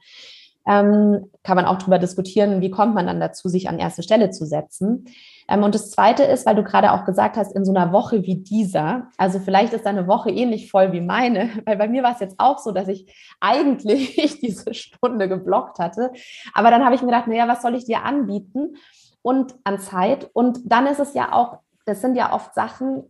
[0.66, 4.30] Ähm, kann man auch darüber diskutieren, wie kommt man dann dazu, sich an erste Stelle
[4.30, 5.06] zu setzen.
[5.52, 8.24] Ähm, und das Zweite ist, weil du gerade auch gesagt hast, in so einer Woche
[8.24, 12.14] wie dieser, also vielleicht ist deine Woche ähnlich voll wie meine, weil bei mir war
[12.14, 16.12] es jetzt auch so, dass ich eigentlich diese Stunde geblockt hatte.
[16.54, 18.78] Aber dann habe ich mir gedacht, naja, was soll ich dir anbieten?
[19.24, 20.32] Und an Zeit.
[20.34, 23.04] Und dann ist es ja auch, das sind ja oft Sachen,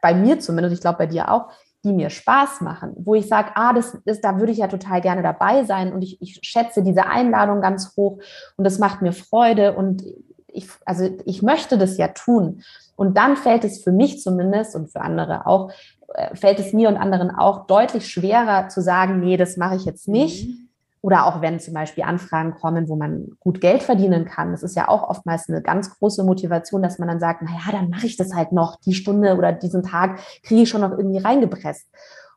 [0.00, 1.48] bei mir zumindest, ich glaube bei dir auch,
[1.84, 5.00] die mir Spaß machen, wo ich sage, ah, das ist, da würde ich ja total
[5.00, 8.18] gerne dabei sein und ich, ich schätze diese Einladung ganz hoch
[8.56, 10.04] und das macht mir Freude und
[10.52, 12.62] ich, also ich möchte das ja tun.
[12.96, 15.70] Und dann fällt es für mich zumindest und für andere auch,
[16.14, 19.84] äh, fällt es mir und anderen auch deutlich schwerer zu sagen, nee, das mache ich
[19.84, 20.48] jetzt nicht.
[20.48, 20.68] Mhm.
[21.00, 24.52] Oder auch wenn zum Beispiel Anfragen kommen, wo man gut Geld verdienen kann.
[24.52, 27.90] Das ist ja auch oftmals eine ganz große Motivation, dass man dann sagt, naja, dann
[27.90, 28.76] mache ich das halt noch.
[28.76, 31.88] Die Stunde oder diesen Tag kriege ich schon noch irgendwie reingepresst.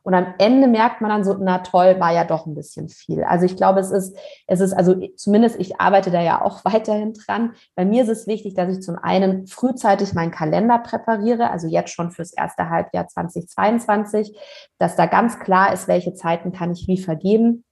[0.06, 3.24] Und am Ende merkt man dann so, na toll, war ja doch ein bisschen viel.
[3.24, 4.16] Also ich glaube, es ist,
[4.46, 7.54] es ist, also zumindest ich arbeite da ja auch weiterhin dran.
[7.74, 11.90] Bei mir ist es wichtig, dass ich zum einen frühzeitig meinen Kalender präpariere, also jetzt
[11.90, 14.38] schon fürs erste Halbjahr 2022,
[14.78, 17.64] dass da ganz klar ist, welche Zeiten kann ich wie vergeben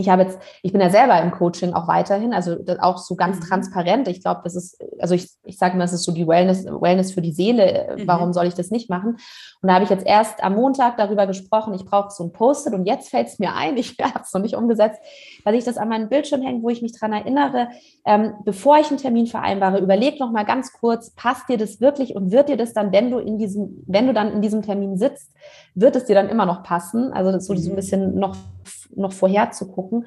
[0.00, 3.38] ich habe jetzt, ich bin ja selber im Coaching auch weiterhin, also auch so ganz
[3.38, 3.44] mhm.
[3.44, 4.08] transparent.
[4.08, 7.12] Ich glaube, das ist, also ich, ich sage mal, das ist so die Wellness, Wellness
[7.12, 7.96] für die Seele.
[7.96, 8.06] Mhm.
[8.06, 9.18] Warum soll ich das nicht machen?
[9.62, 12.72] Und da habe ich jetzt erst am Montag darüber gesprochen, ich brauche so ein Post-it
[12.72, 15.00] und jetzt fällt es mir ein, ich habe es noch nicht umgesetzt,
[15.44, 17.68] dass ich das an meinen Bildschirm hänge, wo ich mich daran erinnere,
[18.06, 22.16] ähm, bevor ich einen Termin vereinbare, überleg noch mal ganz kurz, passt dir das wirklich
[22.16, 24.96] und wird dir das dann, wenn du in diesem, wenn du dann in diesem Termin
[24.96, 25.30] sitzt,
[25.74, 27.12] wird es dir dann immer noch passen?
[27.12, 27.76] Also das so, so ein mhm.
[27.76, 28.36] bisschen noch,
[28.94, 30.06] noch vorher zu gucken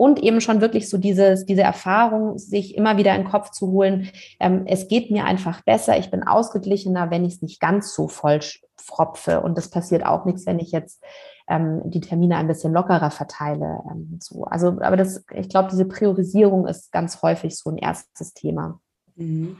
[0.00, 3.66] und eben schon wirklich so dieses, diese Erfahrung, sich immer wieder in den Kopf zu
[3.66, 4.08] holen.
[4.40, 8.08] Ähm, es geht mir einfach besser, ich bin ausgeglichener, wenn ich es nicht ganz so
[8.08, 8.40] voll
[8.78, 9.42] fropfe.
[9.42, 11.04] Und das passiert auch nichts, wenn ich jetzt
[11.48, 13.82] ähm, die Termine ein bisschen lockerer verteile.
[13.90, 14.44] Ähm, so.
[14.44, 18.80] Also, aber das, ich glaube, diese Priorisierung ist ganz häufig so ein erstes Thema.
[19.16, 19.58] Mhm.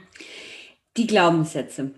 [0.97, 1.91] Die Glaubenssätze.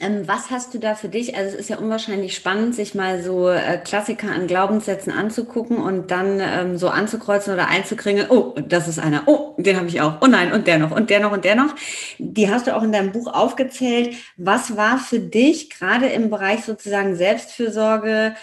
[0.00, 1.36] Ähm, was hast du da für dich?
[1.36, 6.10] Also es ist ja unwahrscheinlich spannend, sich mal so äh, Klassiker an Glaubenssätzen anzugucken und
[6.10, 8.26] dann ähm, so anzukreuzen oder einzukringen.
[8.30, 9.22] Oh, das ist einer.
[9.26, 10.20] Oh, den habe ich auch.
[10.20, 11.74] Oh nein, und der noch und der noch und der noch.
[12.18, 14.16] Die hast du auch in deinem Buch aufgezählt.
[14.36, 18.34] Was war für dich gerade im Bereich sozusagen Selbstfürsorge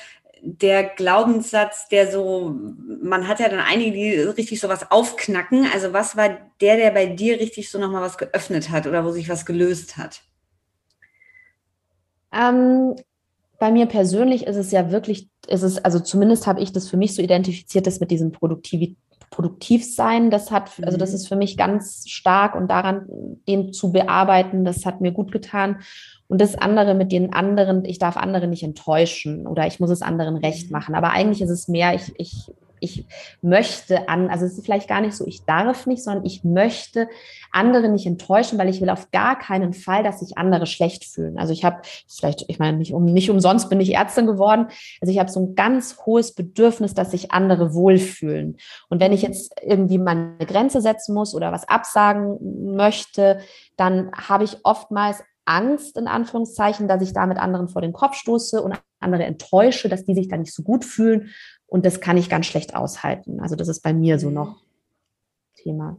[0.44, 2.56] der Glaubenssatz, der so,
[3.02, 5.68] man hat ja dann einige, die richtig sowas aufknacken.
[5.72, 9.12] Also was war der, der bei dir richtig so nochmal was geöffnet hat oder wo
[9.12, 10.24] sich was gelöst hat?
[12.34, 12.96] Ähm,
[13.60, 16.98] bei mir persönlich ist es ja wirklich, ist es, also zumindest habe ich das für
[16.98, 18.96] mich so identifiziert, dass mit diesem Produktiv
[19.32, 21.16] Produktivsein, das hat, also das mhm.
[21.16, 23.08] ist für mich ganz stark und daran,
[23.48, 25.78] den zu bearbeiten, das hat mir gut getan.
[26.28, 30.02] Und das andere mit den anderen, ich darf andere nicht enttäuschen oder ich muss es
[30.02, 30.74] anderen recht mhm.
[30.74, 30.96] machen.
[30.96, 33.06] Aber eigentlich ist es mehr, ich, ich ich
[33.42, 37.08] möchte an, also es ist vielleicht gar nicht so, ich darf nicht, sondern ich möchte
[37.52, 41.38] andere nicht enttäuschen, weil ich will auf gar keinen Fall, dass sich andere schlecht fühlen.
[41.38, 44.68] Also ich habe vielleicht, ich meine, nicht, um, nicht umsonst bin ich Ärztin geworden.
[45.00, 48.58] Also ich habe so ein ganz hohes Bedürfnis, dass sich andere wohlfühlen.
[48.90, 53.40] Und wenn ich jetzt irgendwie mal eine Grenze setzen muss oder was absagen möchte,
[53.78, 58.16] dann habe ich oftmals Angst, in Anführungszeichen, dass ich da mit anderen vor den Kopf
[58.16, 61.30] stoße und andere enttäusche, dass die sich da nicht so gut fühlen.
[61.72, 63.40] Und das kann ich ganz schlecht aushalten.
[63.40, 64.34] Also das ist bei mir so mhm.
[64.34, 64.58] noch
[65.56, 65.96] Thema.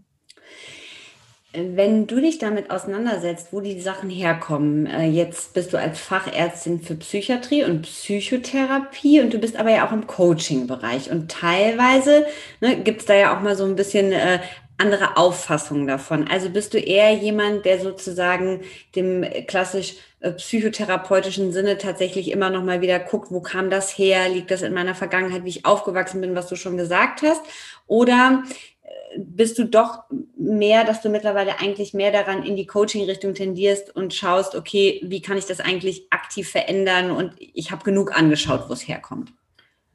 [1.55, 6.81] Wenn du dich damit auseinandersetzt, wo die Sachen herkommen, äh, jetzt bist du als Fachärztin
[6.81, 12.27] für Psychiatrie und Psychotherapie und du bist aber ja auch im Coaching-Bereich und teilweise
[12.61, 14.41] ne, gibt es da ja auch mal so ein bisschen äh,
[14.77, 16.29] andere Auffassungen davon.
[16.29, 18.61] Also bist du eher jemand, der sozusagen
[18.95, 19.97] dem klassisch
[20.31, 24.29] psychotherapeutischen Sinne tatsächlich immer noch mal wieder guckt, wo kam das her?
[24.29, 27.43] Liegt das in meiner Vergangenheit, wie ich aufgewachsen bin, was du schon gesagt hast?
[27.89, 28.45] Oder
[28.83, 30.05] äh, bist du doch
[30.37, 35.23] mehr, dass du mittlerweile eigentlich mehr daran in die Coaching-Richtung tendierst und schaust, okay, wie
[35.23, 39.33] kann ich das eigentlich aktiv verändern und ich habe genug angeschaut, wo es herkommt?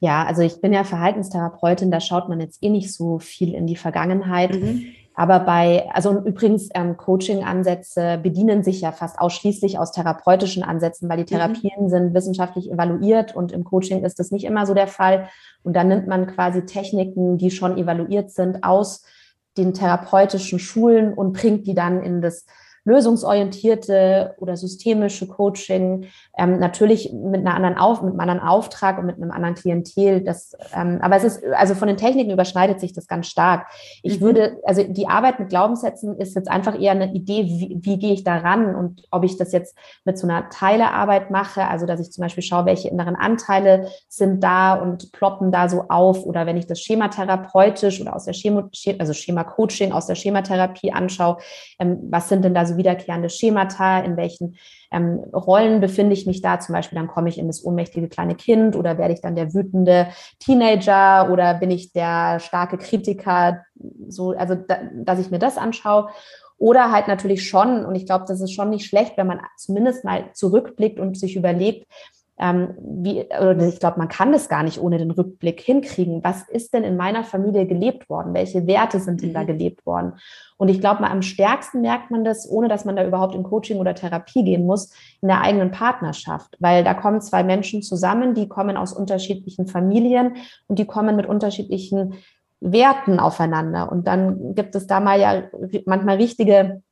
[0.00, 3.66] Ja, also ich bin ja Verhaltenstherapeutin, da schaut man jetzt eh nicht so viel in
[3.66, 4.54] die Vergangenheit.
[4.54, 4.94] Mhm.
[5.18, 11.16] Aber bei, also übrigens, ähm, Coaching-Ansätze bedienen sich ja fast ausschließlich aus therapeutischen Ansätzen, weil
[11.16, 11.38] die mhm.
[11.38, 11.88] Therapien mhm.
[11.88, 15.28] sind wissenschaftlich evaluiert und im Coaching ist das nicht immer so der Fall.
[15.64, 19.04] Und da nimmt man quasi Techniken, die schon evaluiert sind, aus
[19.56, 22.46] den therapeutischen Schulen und bringt die dann in das
[22.88, 26.06] lösungsorientierte oder systemische Coaching,
[26.38, 30.22] ähm, natürlich mit einer anderen Auf, mit einem anderen Auftrag und mit einem anderen Klientel.
[30.22, 33.66] Das, ähm, aber es ist, also von den Techniken überschneidet sich das ganz stark.
[34.02, 34.24] Ich mhm.
[34.24, 38.14] würde, also die Arbeit mit Glaubenssätzen ist jetzt einfach eher eine Idee, wie, wie gehe
[38.14, 42.00] ich da ran und ob ich das jetzt mit so einer Teilearbeit mache, also dass
[42.00, 46.46] ich zum Beispiel schaue, welche inneren Anteile sind da und ploppen da so auf oder
[46.46, 50.92] wenn ich das Schema therapeutisch oder aus der Schema, also Schema Coaching aus der Schematherapie
[50.92, 51.36] anschaue,
[51.78, 54.56] ähm, was sind denn da so wiederkehrende Schemata, in welchen
[54.90, 56.58] ähm, Rollen befinde ich mich da.
[56.58, 59.52] Zum Beispiel, dann komme ich in das ohnmächtige kleine Kind oder werde ich dann der
[59.52, 63.64] wütende Teenager oder bin ich der starke Kritiker,
[64.08, 66.08] so, also da, dass ich mir das anschaue.
[66.56, 70.04] Oder halt natürlich schon, und ich glaube, das ist schon nicht schlecht, wenn man zumindest
[70.04, 71.86] mal zurückblickt und sich überlegt,
[72.38, 76.22] ähm, wie, oder ich glaube, man kann das gar nicht ohne den Rückblick hinkriegen.
[76.22, 78.32] Was ist denn in meiner Familie gelebt worden?
[78.32, 79.46] Welche Werte sind denn da mhm.
[79.48, 80.14] gelebt worden?
[80.56, 83.42] Und ich glaube, mal am stärksten merkt man das, ohne dass man da überhaupt in
[83.42, 86.56] Coaching oder Therapie gehen muss, in der eigenen Partnerschaft.
[86.60, 90.36] Weil da kommen zwei Menschen zusammen, die kommen aus unterschiedlichen Familien
[90.68, 92.14] und die kommen mit unterschiedlichen
[92.60, 93.90] Werten aufeinander.
[93.90, 95.42] Und dann gibt es da mal ja
[95.86, 96.82] manchmal richtige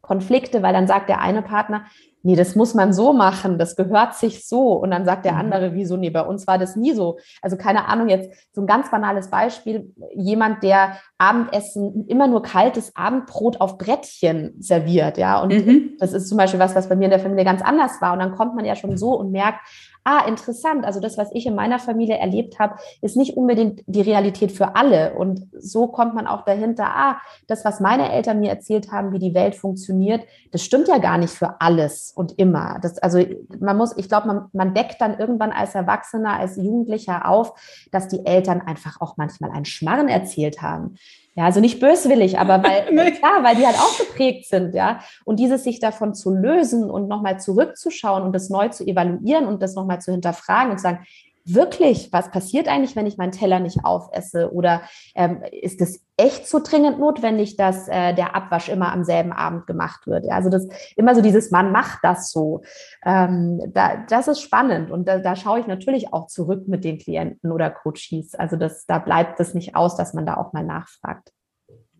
[0.00, 1.84] Konflikte, weil dann sagt der eine Partner,
[2.28, 4.74] nee, das muss man so machen, das gehört sich so.
[4.74, 5.38] Und dann sagt der mhm.
[5.38, 7.18] andere, wieso, nee, bei uns war das nie so.
[7.40, 12.94] Also keine Ahnung, jetzt so ein ganz banales Beispiel, jemand, der Abendessen immer nur kaltes
[12.94, 15.40] Abendbrot auf Brettchen serviert, ja.
[15.40, 15.96] Und mhm.
[15.98, 18.12] das ist zum Beispiel was, was bei mir in der Familie ganz anders war.
[18.12, 19.60] Und dann kommt man ja schon so und merkt,
[20.08, 24.00] ah, interessant, also das, was ich in meiner Familie erlebt habe, ist nicht unbedingt die
[24.00, 25.12] Realität für alle.
[25.14, 29.18] Und so kommt man auch dahinter, ah, das, was meine Eltern mir erzählt haben, wie
[29.18, 32.78] die Welt funktioniert, das stimmt ja gar nicht für alles und immer.
[32.80, 33.22] Das, also
[33.60, 37.52] man muss, ich glaube, man, man deckt dann irgendwann als Erwachsener, als Jugendlicher auf,
[37.92, 40.96] dass die Eltern einfach auch manchmal einen Schmarren erzählt haben.
[41.38, 43.12] Ja, also nicht böswillig, aber weil, nee.
[43.12, 44.98] klar, weil die halt auch geprägt sind, ja.
[45.24, 49.62] Und dieses sich davon zu lösen und nochmal zurückzuschauen und das neu zu evaluieren und
[49.62, 51.06] das nochmal zu hinterfragen und zu sagen,
[51.54, 54.52] wirklich, was passiert eigentlich, wenn ich meinen Teller nicht aufesse?
[54.52, 54.82] Oder
[55.14, 59.66] ähm, ist es echt so dringend notwendig, dass äh, der Abwasch immer am selben Abend
[59.66, 60.26] gemacht wird?
[60.26, 62.62] Ja, also das immer so dieses, man macht das so.
[63.04, 66.98] Ähm, da, das ist spannend und da, da schaue ich natürlich auch zurück mit den
[66.98, 68.34] Klienten oder Coaches.
[68.34, 71.32] Also das, da bleibt es nicht aus, dass man da auch mal nachfragt.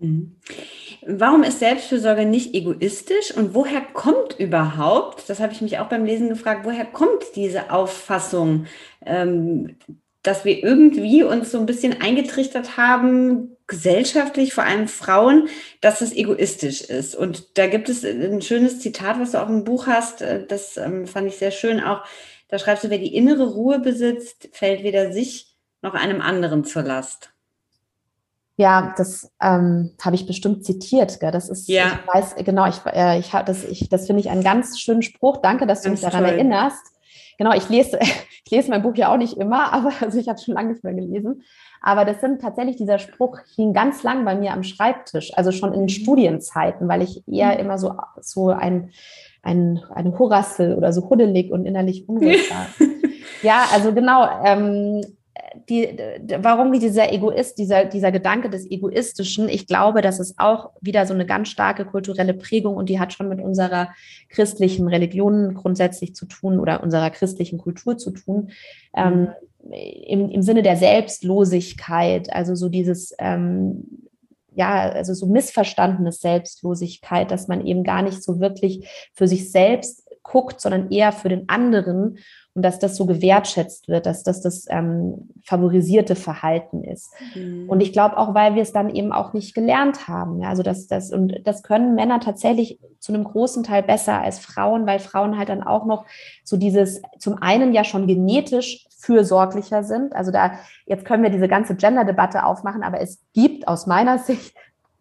[0.01, 0.37] Mhm.
[1.07, 6.05] Warum ist Selbstfürsorge nicht egoistisch und woher kommt überhaupt, das habe ich mich auch beim
[6.05, 8.67] Lesen gefragt, woher kommt diese Auffassung,
[9.05, 9.77] ähm,
[10.23, 15.49] dass wir irgendwie uns so ein bisschen eingetrichtert haben, gesellschaftlich, vor allem Frauen,
[15.81, 17.15] dass es egoistisch ist.
[17.15, 20.77] Und da gibt es ein schönes Zitat, was du auch im Buch hast, äh, das
[20.77, 22.03] ähm, fand ich sehr schön auch.
[22.49, 26.83] Da schreibst du, wer die innere Ruhe besitzt, fällt weder sich noch einem anderen zur
[26.83, 27.33] Last.
[28.59, 31.21] Ja, das ähm, habe ich bestimmt zitiert.
[31.21, 31.31] Gell?
[31.31, 31.87] Das ist, ja.
[31.87, 35.03] ich weiß, genau, ich, äh, ich habe das, ich, das finde ich einen ganz schönen
[35.03, 35.37] Spruch.
[35.37, 36.35] Danke, dass du ganz mich daran toll.
[36.35, 36.85] erinnerst.
[37.39, 38.01] Genau, ich lese,
[38.45, 40.83] ich lese mein Buch ja auch nicht immer, aber also ich habe schon lange nicht
[40.83, 41.45] mehr gelesen.
[41.81, 45.73] Aber das sind tatsächlich, dieser Spruch hing ganz lang bei mir am Schreibtisch, also schon
[45.73, 45.89] in mhm.
[45.89, 47.61] Studienzeiten, weil ich eher mhm.
[47.61, 48.91] immer so, so ein,
[49.45, 52.67] ein, eine Hurrassel oder so huddelig und innerlich unruhig war.
[53.43, 55.03] ja, also genau, ähm,
[55.69, 55.97] die,
[56.39, 61.15] warum dieser Egoist, dieser, dieser Gedanke des Egoistischen, ich glaube, das ist auch wieder so
[61.15, 63.89] eine ganz starke kulturelle Prägung und die hat schon mit unserer
[64.29, 68.51] christlichen Religion grundsätzlich zu tun oder unserer christlichen Kultur zu tun.
[68.97, 69.29] Ähm,
[69.71, 74.07] im, im Sinne der Selbstlosigkeit, also so dieses, ähm,
[74.55, 80.09] ja, also so missverstandene Selbstlosigkeit, dass man eben gar nicht so wirklich für sich selbst
[80.23, 82.19] guckt, sondern eher für den anderen
[82.59, 87.15] und dass das so gewertschätzt wird, dass das das ähm, favorisierte Verhalten ist.
[87.37, 87.69] Mhm.
[87.69, 90.43] Und ich glaube auch, weil wir es dann eben auch nicht gelernt haben.
[90.43, 94.41] Ja, also das, das, und das können Männer tatsächlich zu einem großen Teil besser als
[94.41, 96.05] Frauen, weil Frauen halt dann auch noch
[96.43, 100.17] so dieses, zum einen ja schon genetisch fürsorglicher sind.
[100.17, 104.53] Also da, jetzt können wir diese ganze Gender-Debatte aufmachen, aber es gibt aus meiner Sicht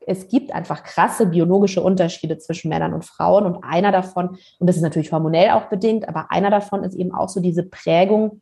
[0.08, 3.46] es gibt einfach krasse biologische Unterschiede zwischen Männern und Frauen.
[3.46, 7.14] Und einer davon, und das ist natürlich hormonell auch bedingt, aber einer davon ist eben
[7.14, 8.42] auch so diese Prägung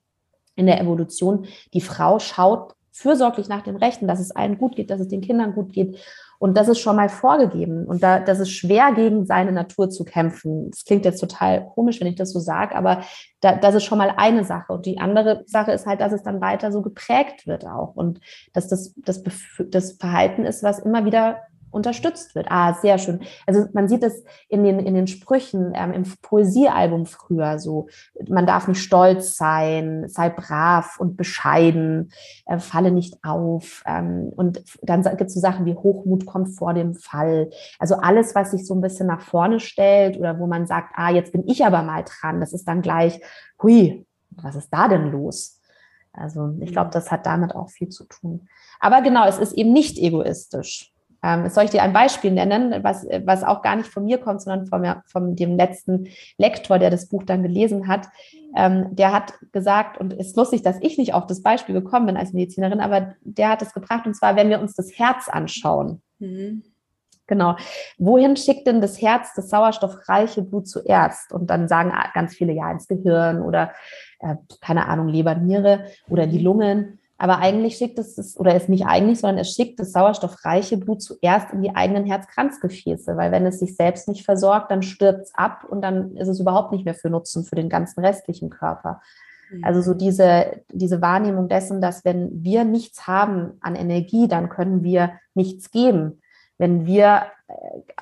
[0.55, 1.47] in der Evolution.
[1.73, 5.21] Die Frau schaut fürsorglich nach dem Rechten, dass es allen gut geht, dass es den
[5.21, 5.97] Kindern gut geht.
[6.37, 7.85] Und das ist schon mal vorgegeben.
[7.85, 10.69] Und da, das ist schwer, gegen seine Natur zu kämpfen.
[10.69, 13.03] Das klingt jetzt total komisch, wenn ich das so sage, aber
[13.41, 14.73] da, das ist schon mal eine Sache.
[14.73, 17.95] Und die andere Sache ist halt, dass es dann weiter so geprägt wird auch.
[17.95, 18.19] Und
[18.53, 19.23] dass das, das,
[19.69, 21.39] das Verhalten ist, was immer wieder
[21.75, 22.47] unterstützt wird.
[22.49, 23.19] Ah, sehr schön.
[23.45, 27.87] Also man sieht es in den, in den Sprüchen ähm, im Poesiealbum früher so.
[28.27, 32.11] Man darf nicht stolz sein, sei brav und bescheiden,
[32.45, 33.83] äh, falle nicht auf.
[33.85, 37.49] Ähm, und dann gibt es so Sachen wie Hochmut kommt vor dem Fall.
[37.77, 41.11] Also alles, was sich so ein bisschen nach vorne stellt oder wo man sagt, ah,
[41.11, 43.19] jetzt bin ich aber mal dran, das ist dann gleich,
[43.61, 45.61] hui, was ist da denn los?
[46.13, 48.47] Also ich glaube, das hat damit auch viel zu tun.
[48.79, 50.94] Aber genau, es ist eben nicht egoistisch.
[51.25, 54.43] Ähm, soll ich dir ein Beispiel nennen, was, was auch gar nicht von mir kommt,
[54.43, 56.07] sondern von, von dem letzten
[56.37, 58.09] Lektor, der das Buch dann gelesen hat.
[58.55, 62.05] Ähm, der hat gesagt, und es ist lustig, dass ich nicht auf das Beispiel gekommen
[62.05, 65.27] bin als Medizinerin, aber der hat es gebracht, und zwar, wenn wir uns das Herz
[65.27, 66.03] anschauen.
[66.19, 66.61] Mhm.
[67.25, 67.55] Genau.
[67.97, 71.33] Wohin schickt denn das Herz das sauerstoffreiche Blut zuerst?
[71.33, 73.71] Und dann sagen ganz viele ja ins Gehirn oder
[74.19, 76.99] äh, keine Ahnung, Leber, Niere oder die Lungen.
[77.17, 81.53] Aber eigentlich schickt es, oder ist nicht eigentlich, sondern es schickt das sauerstoffreiche Blut zuerst
[81.53, 85.63] in die eigenen Herzkranzgefäße, weil wenn es sich selbst nicht versorgt, dann stirbt es ab
[85.69, 89.01] und dann ist es überhaupt nicht mehr für Nutzen für den ganzen restlichen Körper.
[89.61, 94.83] Also so diese, diese Wahrnehmung dessen, dass wenn wir nichts haben an Energie, dann können
[94.83, 96.21] wir nichts geben.
[96.57, 97.53] Wenn wir, äh,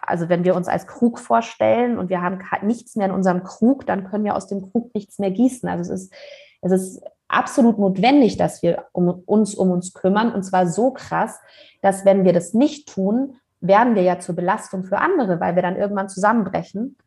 [0.02, 3.86] also wenn wir uns als Krug vorstellen und wir haben nichts mehr in unserem Krug,
[3.86, 5.68] dann können wir aus dem Krug nichts mehr gießen.
[5.68, 6.14] Also es ist,
[6.62, 10.34] es ist absolut notwendig, dass wir um, uns um uns kümmern.
[10.34, 11.40] Und zwar so krass,
[11.82, 15.62] dass wenn wir das nicht tun, werden wir ja zur Belastung für andere, weil wir
[15.62, 16.98] dann irgendwann zusammenbrechen.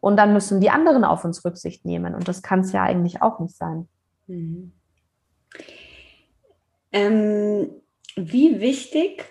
[0.00, 2.14] Und dann müssen die anderen auf uns Rücksicht nehmen.
[2.14, 3.86] Und das kann es ja eigentlich auch nicht sein.
[4.26, 4.72] Mhm.
[6.92, 7.70] Ähm,
[8.16, 9.24] wie wichtig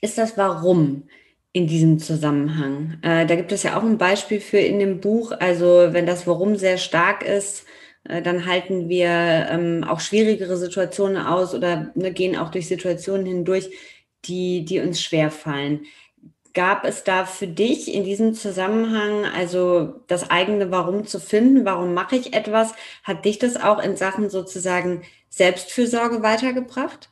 [0.00, 1.04] ist das Warum
[1.52, 2.98] in diesem Zusammenhang?
[3.02, 5.32] Äh, da gibt es ja auch ein Beispiel für in dem Buch.
[5.38, 7.64] Also wenn das Warum sehr stark ist,
[8.04, 13.70] dann halten wir ähm, auch schwierigere Situationen aus oder ne, gehen auch durch Situationen hindurch,
[14.24, 15.86] die, die uns schwer fallen.
[16.54, 21.64] Gab es da für dich in diesem Zusammenhang also das eigene Warum zu finden?
[21.64, 22.74] Warum mache ich etwas?
[23.04, 27.11] Hat dich das auch in Sachen sozusagen Selbstfürsorge weitergebracht?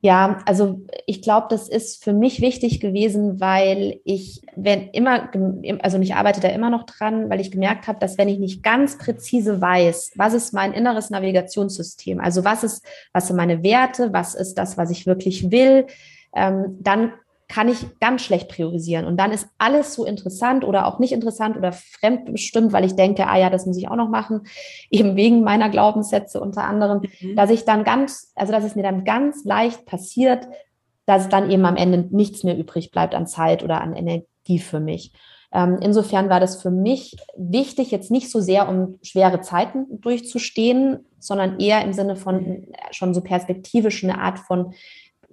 [0.00, 5.28] Ja, also ich glaube, das ist für mich wichtig gewesen, weil ich, wenn immer,
[5.82, 8.62] also ich arbeite da immer noch dran, weil ich gemerkt habe, dass wenn ich nicht
[8.62, 14.12] ganz präzise weiß, was ist mein inneres Navigationssystem, also was ist, was sind meine Werte,
[14.12, 15.88] was ist das, was ich wirklich will,
[16.32, 17.12] ähm, dann
[17.48, 19.06] kann ich ganz schlecht priorisieren.
[19.06, 23.26] Und dann ist alles so interessant oder auch nicht interessant oder fremdbestimmt, weil ich denke,
[23.26, 24.42] ah ja, das muss ich auch noch machen,
[24.90, 27.36] eben wegen meiner Glaubenssätze unter anderem, mhm.
[27.36, 30.46] dass ich dann ganz, also dass es mir dann ganz leicht passiert,
[31.06, 34.58] dass es dann eben am Ende nichts mehr übrig bleibt an Zeit oder an Energie
[34.58, 35.12] für mich.
[35.50, 41.06] Ähm, insofern war das für mich wichtig, jetzt nicht so sehr, um schwere Zeiten durchzustehen,
[41.18, 44.74] sondern eher im Sinne von schon so perspektivisch eine Art von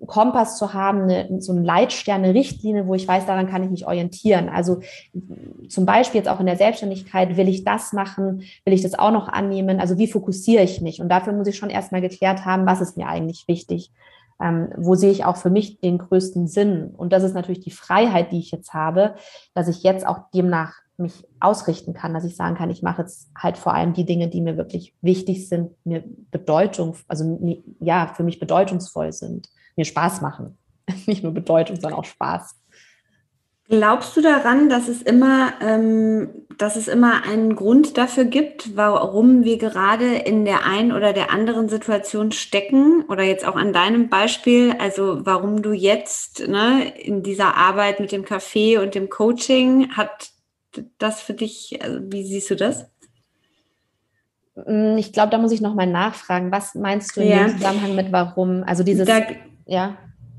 [0.06, 3.70] Kompass zu haben, eine, so eine Leitstern, eine Richtlinie, wo ich weiß, daran kann ich
[3.70, 4.50] mich orientieren.
[4.50, 4.82] Also
[5.70, 9.12] zum Beispiel jetzt auch in der Selbstständigkeit, will ich das machen, will ich das auch
[9.12, 9.80] noch annehmen?
[9.80, 11.02] Also wie fokussiere ich mich?
[11.02, 13.92] Und dafür muss ich schon erstmal geklärt haben, was ist mir eigentlich wichtig?
[14.42, 16.94] Ähm, wo sehe ich auch für mich den größten Sinn?
[16.96, 19.16] Und das ist natürlich die Freiheit, die ich jetzt habe,
[19.54, 23.30] dass ich jetzt auch demnach mich ausrichten kann, dass ich sagen kann, ich mache jetzt
[23.38, 27.38] halt vor allem die Dinge, die mir wirklich wichtig sind, mir Bedeutung, also
[27.80, 30.58] ja, für mich bedeutungsvoll sind mir Spaß machen.
[31.06, 32.56] Nicht nur Bedeutung, sondern auch Spaß.
[33.68, 39.44] Glaubst du daran, dass es immer, ähm, dass es immer einen Grund dafür gibt, warum
[39.44, 43.06] wir gerade in der einen oder der anderen Situation stecken?
[43.10, 48.12] Oder jetzt auch an deinem Beispiel, also warum du jetzt ne, in dieser Arbeit mit
[48.12, 50.30] dem Café und dem Coaching, hat
[51.00, 52.86] das für dich, also wie siehst du das?
[54.64, 56.52] Hm, ich glaube, da muss ich nochmal nachfragen.
[56.52, 57.48] Was meinst du ja.
[57.48, 58.64] dem Zusammenhang mit warum?
[58.64, 59.22] Also dieses, da,
[59.66, 59.98] ja.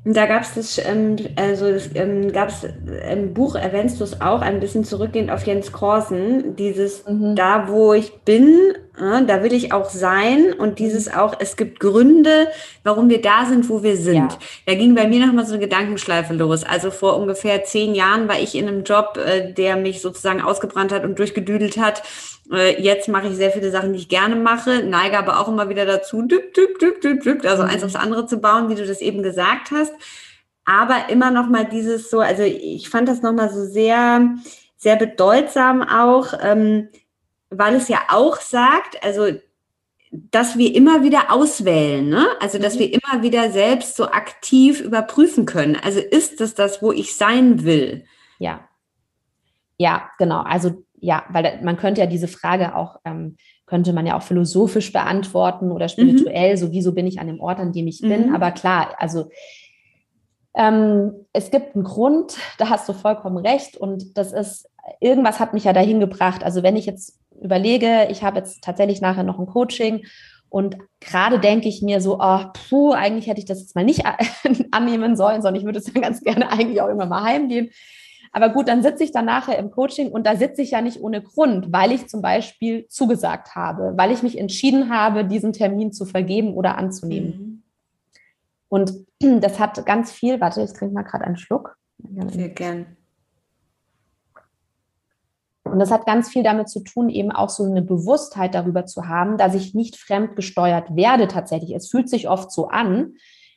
[0.08, 2.64] Da gab es das, ähm, also das ähm, gab es
[3.10, 7.34] im Buch, erwähnst du es auch, ein bisschen zurückgehend auf Jens Korsen, dieses mhm.
[7.34, 11.18] da, wo ich bin, da will ich auch sein und dieses mhm.
[11.18, 12.48] auch, es gibt Gründe,
[12.82, 14.32] warum wir da sind, wo wir sind.
[14.32, 14.38] Ja.
[14.66, 16.64] Da ging bei mir nochmal so eine Gedankenschleife los.
[16.64, 20.92] Also vor ungefähr zehn Jahren war ich in einem Job, äh, der mich sozusagen ausgebrannt
[20.92, 22.02] hat und durchgedüdelt hat
[22.52, 25.68] äh, jetzt mache ich sehr viele Sachen, die ich gerne mache, neige aber auch immer
[25.68, 27.86] wieder dazu, düpp, düpp, düpp, düpp, düpp, also eins mhm.
[27.86, 29.92] aufs andere zu bauen, wie du das eben gesagt hast.
[30.64, 34.34] Aber immer noch mal dieses so, also ich fand das noch mal so sehr,
[34.76, 36.88] sehr bedeutsam auch, ähm,
[37.58, 39.32] weil es ja auch sagt, also
[40.12, 42.26] dass wir immer wieder auswählen, ne?
[42.40, 42.80] Also dass mhm.
[42.80, 45.76] wir immer wieder selbst so aktiv überprüfen können.
[45.76, 48.04] Also ist das das, wo ich sein will?
[48.38, 48.68] Ja.
[49.78, 50.40] Ja, genau.
[50.40, 53.36] Also ja, weil man könnte ja diese Frage auch, ähm,
[53.66, 56.56] könnte man ja auch philosophisch beantworten oder spirituell, mhm.
[56.56, 58.08] so wieso bin ich an dem Ort, an dem ich mhm.
[58.08, 58.34] bin.
[58.34, 59.28] Aber klar, also
[60.56, 63.76] ähm, es gibt einen Grund, da hast du vollkommen recht.
[63.76, 64.68] Und das ist,
[65.00, 66.42] irgendwas hat mich ja dahin gebracht.
[66.42, 70.06] Also wenn ich jetzt überlege, ich habe jetzt tatsächlich nachher noch ein Coaching
[70.48, 74.04] und gerade denke ich mir so, oh, puh, eigentlich hätte ich das jetzt mal nicht
[74.70, 77.70] annehmen sollen, sondern ich würde es dann ganz gerne eigentlich auch immer mal heimgehen.
[78.32, 81.00] Aber gut, dann sitze ich dann nachher im Coaching und da sitze ich ja nicht
[81.00, 85.92] ohne Grund, weil ich zum Beispiel zugesagt habe, weil ich mich entschieden habe, diesen Termin
[85.92, 87.28] zu vergeben oder anzunehmen.
[87.28, 87.62] Mhm.
[88.68, 91.76] Und das hat ganz viel, warte, ich trinke mal gerade einen Schluck.
[92.28, 92.96] Sehr gern.
[95.64, 99.08] Und das hat ganz viel damit zu tun, eben auch so eine Bewusstheit darüber zu
[99.08, 101.74] haben, dass ich nicht fremdgesteuert werde tatsächlich.
[101.74, 103.14] Es fühlt sich oft so an,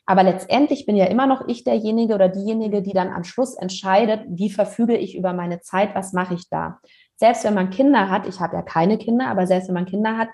[0.08, 4.22] aber letztendlich bin ja immer noch ich derjenige oder diejenige, die dann am Schluss entscheidet,
[4.28, 6.80] wie verfüge ich über meine Zeit, was mache ich da.
[7.16, 10.18] Selbst wenn man Kinder hat, ich habe ja keine Kinder, aber selbst wenn man Kinder
[10.18, 10.30] hat,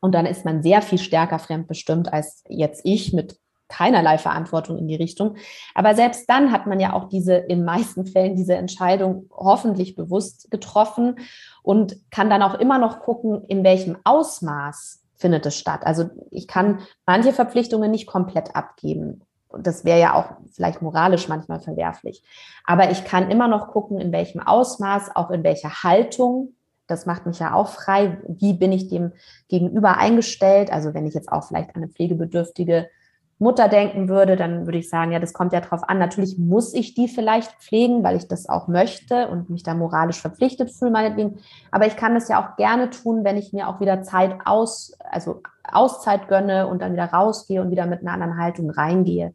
[0.00, 3.38] und dann ist man sehr viel stärker fremdbestimmt als jetzt ich mit
[3.68, 5.36] keinerlei Verantwortung in die Richtung.
[5.74, 10.50] Aber selbst dann hat man ja auch diese, in meisten Fällen diese Entscheidung hoffentlich bewusst
[10.50, 11.16] getroffen
[11.62, 15.80] und kann dann auch immer noch gucken, in welchem Ausmaß findet es statt.
[15.84, 19.22] Also ich kann manche Verpflichtungen nicht komplett abgeben.
[19.48, 22.22] Und das wäre ja auch vielleicht moralisch manchmal verwerflich.
[22.64, 26.54] Aber ich kann immer noch gucken, in welchem Ausmaß, auch in welcher Haltung.
[26.88, 28.18] Das macht mich ja auch frei.
[28.26, 29.12] Wie bin ich dem
[29.48, 30.72] gegenüber eingestellt?
[30.72, 32.90] Also wenn ich jetzt auch vielleicht eine pflegebedürftige
[33.38, 35.98] Mutter denken würde, dann würde ich sagen, ja, das kommt ja drauf an.
[35.98, 40.20] Natürlich muss ich die vielleicht pflegen, weil ich das auch möchte und mich da moralisch
[40.20, 41.38] verpflichtet fühle, meinetwegen.
[41.70, 44.96] Aber ich kann das ja auch gerne tun, wenn ich mir auch wieder Zeit aus,
[45.10, 49.34] also Auszeit gönne und dann wieder rausgehe und wieder mit einer anderen Haltung reingehe.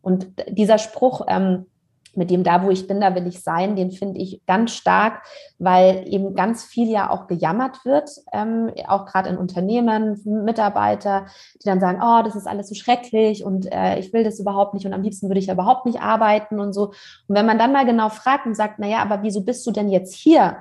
[0.00, 1.66] Und dieser Spruch, ähm,
[2.14, 5.22] mit dem da, wo ich bin, da will ich sein, den finde ich ganz stark,
[5.58, 11.26] weil eben ganz viel ja auch gejammert wird, ähm, auch gerade in Unternehmen, Mitarbeiter,
[11.62, 14.74] die dann sagen, oh, das ist alles so schrecklich und äh, ich will das überhaupt
[14.74, 16.88] nicht und am liebsten würde ich ja überhaupt nicht arbeiten und so.
[17.28, 19.88] Und wenn man dann mal genau fragt und sagt, naja, aber wieso bist du denn
[19.88, 20.58] jetzt hier?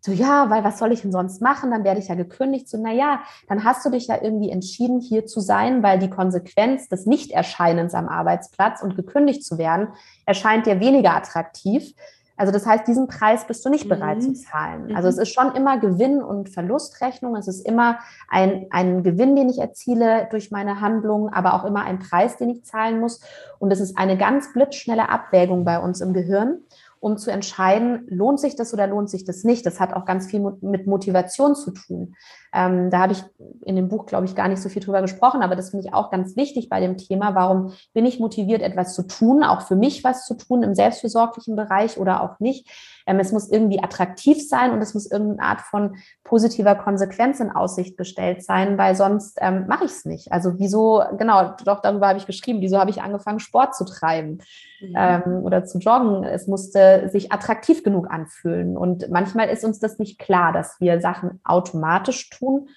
[0.00, 1.70] So, ja, weil was soll ich denn sonst machen?
[1.70, 2.68] Dann werde ich ja gekündigt.
[2.68, 6.10] So, na ja, dann hast du dich ja irgendwie entschieden, hier zu sein, weil die
[6.10, 9.88] Konsequenz des Nichterscheinens am Arbeitsplatz und gekündigt zu werden,
[10.24, 11.94] erscheint dir weniger attraktiv.
[12.38, 14.22] Also das heißt, diesen Preis bist du nicht bereit mhm.
[14.22, 14.94] zu zahlen.
[14.94, 15.22] Also es mhm.
[15.22, 17.34] ist schon immer Gewinn- und Verlustrechnung.
[17.34, 21.82] Es ist immer ein, ein Gewinn, den ich erziele durch meine Handlungen, aber auch immer
[21.82, 23.20] ein Preis, den ich zahlen muss.
[23.58, 26.60] Und es ist eine ganz blitzschnelle Abwägung bei uns im Gehirn
[27.00, 29.64] um zu entscheiden, lohnt sich das oder lohnt sich das nicht.
[29.66, 32.14] Das hat auch ganz viel mit Motivation zu tun.
[32.52, 33.22] Ähm, da habe ich
[33.64, 35.94] in dem Buch, glaube ich, gar nicht so viel drüber gesprochen, aber das finde ich
[35.94, 37.34] auch ganz wichtig bei dem Thema.
[37.34, 41.56] Warum bin ich motiviert, etwas zu tun, auch für mich was zu tun im selbstfürsorglichen
[41.56, 42.68] Bereich oder auch nicht?
[43.08, 47.50] Ähm, es muss irgendwie attraktiv sein und es muss irgendeine Art von positiver Konsequenz in
[47.50, 50.30] Aussicht gestellt sein, weil sonst ähm, mache ich es nicht.
[50.30, 54.40] Also wieso, genau, doch darüber habe ich geschrieben, wieso habe ich angefangen, Sport zu treiben
[54.80, 54.94] mhm.
[54.94, 56.22] ähm, oder zu joggen?
[56.22, 58.76] Es musste sich attraktiv genug anfühlen.
[58.76, 62.68] Und manchmal ist uns das nicht klar, dass wir Sachen automatisch tun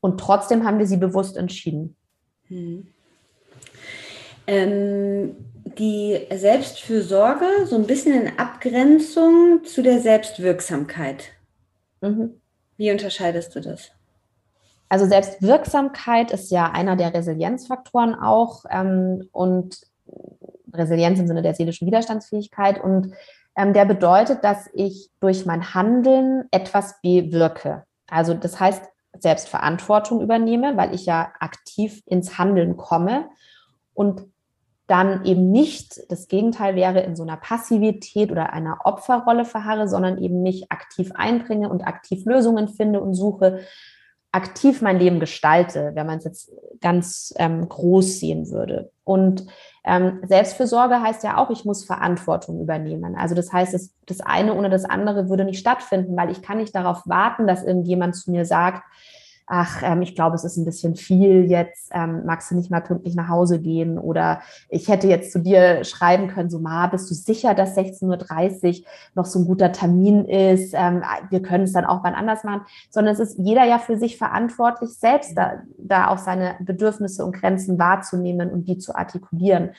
[0.00, 1.96] und trotzdem haben wir sie bewusst entschieden.
[2.48, 2.86] Mhm.
[4.46, 5.36] Ähm,
[5.78, 11.30] die Selbstfürsorge so ein bisschen in Abgrenzung zu der Selbstwirksamkeit.
[12.00, 12.40] Mhm.
[12.76, 13.90] Wie unterscheidest du das?
[14.88, 19.80] Also Selbstwirksamkeit ist ja einer der Resilienzfaktoren auch ähm, und
[20.72, 23.14] Resilienz im Sinne der seelischen Widerstandsfähigkeit und
[23.56, 27.84] ähm, der bedeutet, dass ich durch mein Handeln etwas bewirke.
[28.06, 28.82] Also das heißt,
[29.18, 33.28] Selbstverantwortung übernehme, weil ich ja aktiv ins Handeln komme
[33.94, 34.31] und
[34.92, 40.18] dann eben nicht, das Gegenteil wäre, in so einer Passivität oder einer Opferrolle verharre, sondern
[40.18, 43.60] eben mich aktiv einbringe und aktiv Lösungen finde und suche,
[44.32, 48.90] aktiv mein Leben gestalte, wenn man es jetzt ganz ähm, groß sehen würde.
[49.02, 49.46] Und
[49.84, 53.16] ähm, Selbstfürsorge heißt ja auch, ich muss Verantwortung übernehmen.
[53.16, 56.58] Also das heißt, das, das eine ohne das andere würde nicht stattfinden, weil ich kann
[56.58, 58.82] nicht darauf warten, dass irgendjemand zu mir sagt,
[59.46, 62.80] ach, ähm, ich glaube, es ist ein bisschen viel jetzt, ähm, magst du nicht mal
[62.80, 63.98] pünktlich nach Hause gehen?
[63.98, 68.80] Oder ich hätte jetzt zu dir schreiben können, so, Ma, bist du sicher, dass 16.30
[68.80, 70.74] Uhr noch so ein guter Termin ist?
[70.74, 72.62] Ähm, wir können es dann auch wann anders machen.
[72.90, 77.32] Sondern es ist jeder ja für sich verantwortlich, selbst da, da auch seine Bedürfnisse und
[77.32, 79.70] Grenzen wahrzunehmen und die zu artikulieren.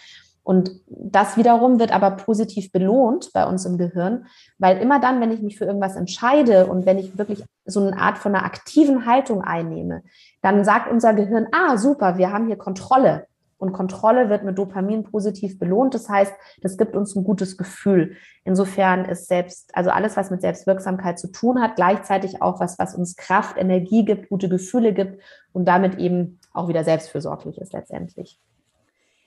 [0.43, 4.25] Und das wiederum wird aber positiv belohnt bei uns im Gehirn,
[4.57, 7.97] weil immer dann, wenn ich mich für irgendwas entscheide und wenn ich wirklich so eine
[7.97, 10.03] Art von einer aktiven Haltung einnehme,
[10.41, 13.25] dann sagt unser Gehirn, ah, super, wir haben hier Kontrolle.
[13.57, 15.93] Und Kontrolle wird mit Dopamin positiv belohnt.
[15.93, 18.17] Das heißt, das gibt uns ein gutes Gefühl.
[18.43, 22.93] Insofern ist selbst, also alles, was mit Selbstwirksamkeit zu tun hat, gleichzeitig auch was, was
[22.93, 25.21] uns Kraft, Energie gibt, gute Gefühle gibt
[25.53, 28.37] und damit eben auch wieder selbstfürsorglich ist letztendlich.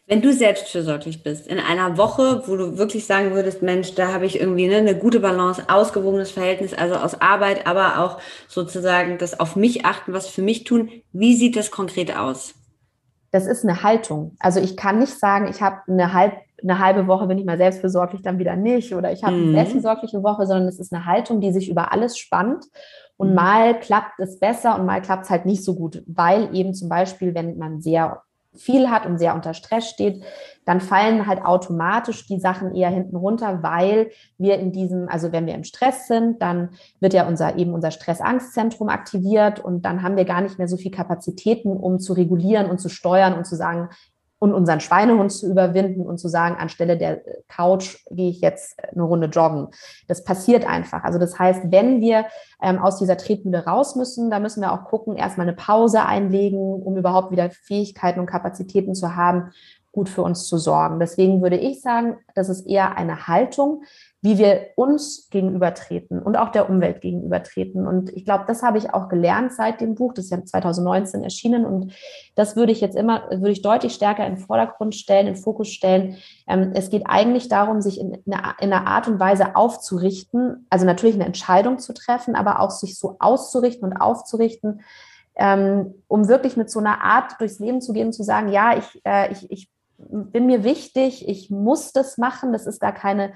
[0.08, 4.24] Wenn du selbstfürsorglich bist, in einer Woche, wo du wirklich sagen würdest, Mensch, da habe
[4.24, 9.40] ich irgendwie ne, eine gute Balance, ausgewogenes Verhältnis, also aus Arbeit, aber auch sozusagen das
[9.40, 12.54] auf mich achten, was für mich tun, wie sieht das konkret aus?
[13.32, 14.36] Das ist eine Haltung.
[14.38, 17.58] Also ich kann nicht sagen, ich habe eine, halb, eine halbe Woche, bin ich mal
[17.58, 19.42] selbstfürsorglich, dann wieder nicht, oder ich habe mhm.
[19.42, 22.64] eine selbstfürsorgliche Woche, sondern es ist eine Haltung, die sich über alles spannt.
[23.16, 23.34] Und mhm.
[23.34, 26.88] mal klappt es besser und mal klappt es halt nicht so gut, weil eben zum
[26.88, 28.22] Beispiel, wenn man sehr
[28.56, 30.22] viel hat und sehr unter Stress steht,
[30.64, 35.46] dann fallen halt automatisch die Sachen eher hinten runter, weil wir in diesem, also wenn
[35.46, 40.16] wir im Stress sind, dann wird ja unser eben unser Stress-Angst-Zentrum aktiviert und dann haben
[40.16, 43.54] wir gar nicht mehr so viel Kapazitäten, um zu regulieren und zu steuern und zu
[43.54, 43.90] sagen,
[44.38, 49.02] und unseren Schweinehund zu überwinden und zu sagen, anstelle der Couch gehe ich jetzt eine
[49.02, 49.68] Runde joggen.
[50.08, 51.04] Das passiert einfach.
[51.04, 52.26] Also das heißt, wenn wir
[52.62, 56.58] ähm, aus dieser Tretmühle raus müssen, da müssen wir auch gucken, erstmal eine Pause einlegen,
[56.58, 59.52] um überhaupt wieder Fähigkeiten und Kapazitäten zu haben,
[59.96, 61.00] gut für uns zu sorgen.
[61.00, 63.82] Deswegen würde ich sagen, das ist eher eine Haltung,
[64.26, 67.86] wie wir uns gegenübertreten und auch der Umwelt gegenübertreten.
[67.86, 70.14] Und ich glaube, das habe ich auch gelernt seit dem Buch.
[70.14, 71.64] Das ist ja 2019 erschienen.
[71.64, 71.92] Und
[72.34, 75.40] das würde ich jetzt immer, würde ich deutlich stärker in den Vordergrund stellen, in den
[75.40, 76.16] Fokus stellen.
[76.48, 81.14] Ähm, es geht eigentlich darum, sich in, in, einer Art und Weise aufzurichten, also natürlich
[81.14, 84.80] eine Entscheidung zu treffen, aber auch sich so auszurichten und aufzurichten,
[85.36, 89.00] ähm, um wirklich mit so einer Art durchs Leben zu gehen, zu sagen, ja, ich,
[89.04, 93.32] äh, ich, ich bin mir wichtig, ich muss das machen, das ist gar keine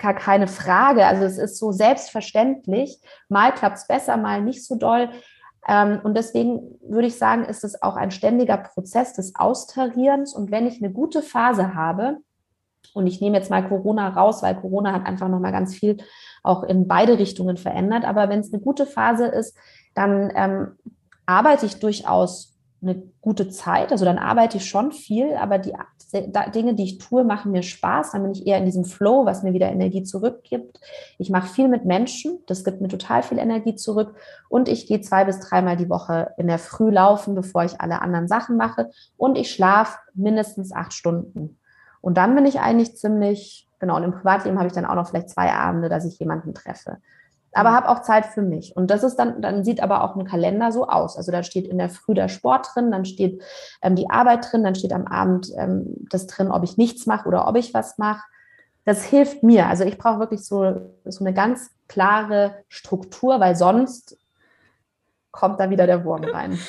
[0.00, 1.06] gar keine Frage.
[1.06, 3.00] Also es ist so selbstverständlich.
[3.28, 5.10] Mal klappt es besser, mal nicht so doll.
[5.68, 10.34] Ähm, und deswegen würde ich sagen, ist es auch ein ständiger Prozess des Austarierens.
[10.34, 12.18] Und wenn ich eine gute Phase habe,
[12.94, 15.98] und ich nehme jetzt mal Corona raus, weil Corona hat einfach nochmal ganz viel
[16.42, 18.04] auch in beide Richtungen verändert.
[18.04, 19.56] Aber wenn es eine gute Phase ist,
[19.94, 20.78] dann ähm,
[21.26, 22.49] arbeite ich durchaus
[22.82, 23.92] eine gute Zeit.
[23.92, 25.74] Also dann arbeite ich schon viel, aber die
[26.54, 28.12] Dinge, die ich tue, machen mir Spaß.
[28.12, 30.80] Dann bin ich eher in diesem Flow, was mir wieder Energie zurückgibt.
[31.18, 32.40] Ich mache viel mit Menschen.
[32.46, 34.16] Das gibt mir total viel Energie zurück.
[34.48, 38.02] Und ich gehe zwei bis dreimal die Woche in der Früh laufen, bevor ich alle
[38.02, 38.90] anderen Sachen mache.
[39.16, 41.58] Und ich schlafe mindestens acht Stunden.
[42.00, 45.08] Und dann bin ich eigentlich ziemlich, genau, und im Privatleben habe ich dann auch noch
[45.08, 46.96] vielleicht zwei Abende, dass ich jemanden treffe
[47.52, 47.74] aber mhm.
[47.74, 48.76] habe auch Zeit für mich.
[48.76, 51.16] Und das ist dann, dann sieht aber auch ein Kalender so aus.
[51.16, 53.42] Also da steht in der Früh der Sport drin, dann steht
[53.82, 57.26] ähm, die Arbeit drin, dann steht am Abend ähm, das drin, ob ich nichts mache
[57.28, 58.22] oder ob ich was mache.
[58.84, 59.66] Das hilft mir.
[59.66, 64.16] Also ich brauche wirklich so, so eine ganz klare Struktur, weil sonst
[65.32, 66.58] kommt da wieder der Wurm rein.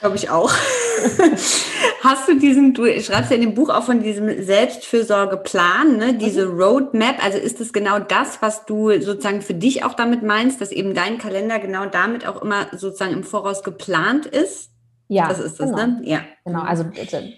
[0.00, 0.52] Glaube ich auch.
[2.02, 6.46] Hast du diesen, du schreibst ja in dem Buch auch von diesem Selbstfürsorgeplan, ne, diese
[6.46, 6.60] mhm.
[6.60, 7.24] Roadmap.
[7.24, 10.94] Also ist es genau das, was du sozusagen für dich auch damit meinst, dass eben
[10.94, 14.70] dein Kalender genau damit auch immer sozusagen im Voraus geplant ist?
[15.08, 15.86] Ja, das ist das, genau.
[15.86, 16.00] ne?
[16.04, 16.20] Ja.
[16.44, 16.84] Genau, also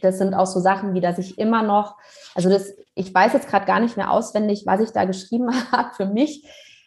[0.03, 1.97] das sind auch so Sachen, wie dass ich immer noch,
[2.35, 5.95] also das, ich weiß jetzt gerade gar nicht mehr auswendig, was ich da geschrieben habe
[5.97, 6.45] für mich.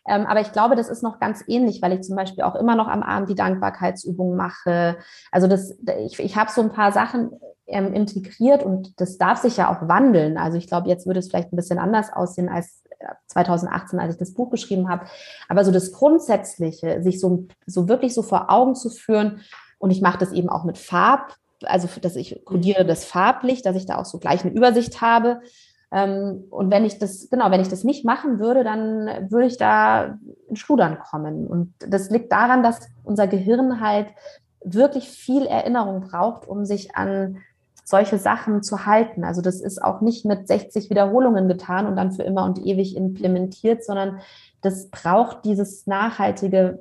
[0.08, 2.76] Ähm, aber ich glaube, das ist noch ganz ähnlich, weil ich zum Beispiel auch immer
[2.76, 4.98] noch am Abend die Dankbarkeitsübung mache.
[5.32, 7.32] Also das, ich, ich habe so ein paar Sachen
[7.68, 10.38] ähm, integriert und das darf sich ja auch wandeln.
[10.38, 12.84] Also ich glaube, jetzt würde es vielleicht ein bisschen anders aussehen als
[13.28, 15.06] 2018, äh, als ich das Buch geschrieben habe.
[15.50, 19.42] Aber so das Grundsätzliche, sich so, so wirklich so vor Augen zu führen,
[19.80, 23.76] und ich mache das eben auch mit Farb, also dass ich kodiere das farblich, dass
[23.76, 25.42] ich da auch so gleich eine Übersicht habe
[25.90, 30.18] und wenn ich das, genau, wenn ich das nicht machen würde, dann würde ich da
[30.50, 31.48] in Schludern kommen.
[31.48, 34.08] Und das liegt daran, dass unser Gehirn halt
[34.64, 37.38] wirklich viel Erinnerung braucht, um sich an
[37.86, 39.24] solche Sachen zu halten.
[39.24, 42.98] Also das ist auch nicht mit 60 Wiederholungen getan und dann für immer und ewig
[42.98, 44.20] implementiert, sondern
[44.62, 46.80] das braucht dieses nachhaltige,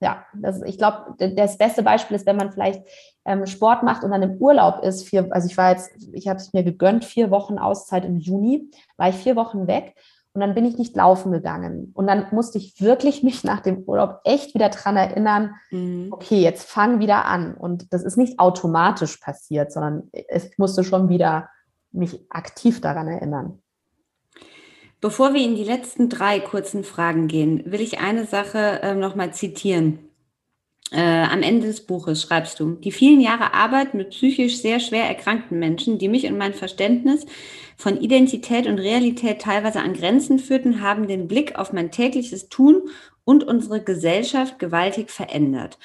[0.00, 2.82] ja, das, ich glaube, das beste Beispiel ist, wenn man vielleicht
[3.24, 6.38] ähm, Sport macht und dann im Urlaub ist, vier, also ich war jetzt, ich habe
[6.38, 9.94] es mir gegönnt, vier Wochen Auszeit im Juni, war ich vier Wochen weg
[10.32, 11.90] und dann bin ich nicht laufen gegangen.
[11.94, 16.08] Und dann musste ich wirklich mich nach dem Urlaub echt wieder dran erinnern, mhm.
[16.12, 17.54] okay, jetzt fang wieder an.
[17.54, 21.48] Und das ist nicht automatisch passiert, sondern ich musste schon wieder
[21.90, 23.60] mich aktiv daran erinnern.
[25.00, 29.32] Bevor wir in die letzten drei kurzen Fragen gehen, will ich eine Sache äh, nochmal
[29.32, 30.00] zitieren.
[30.90, 35.04] Äh, am Ende des Buches schreibst du, die vielen Jahre Arbeit mit psychisch sehr schwer
[35.04, 37.26] erkrankten Menschen, die mich und mein Verständnis
[37.76, 42.88] von Identität und Realität teilweise an Grenzen führten, haben den Blick auf mein tägliches Tun
[43.24, 45.78] und unsere Gesellschaft gewaltig verändert.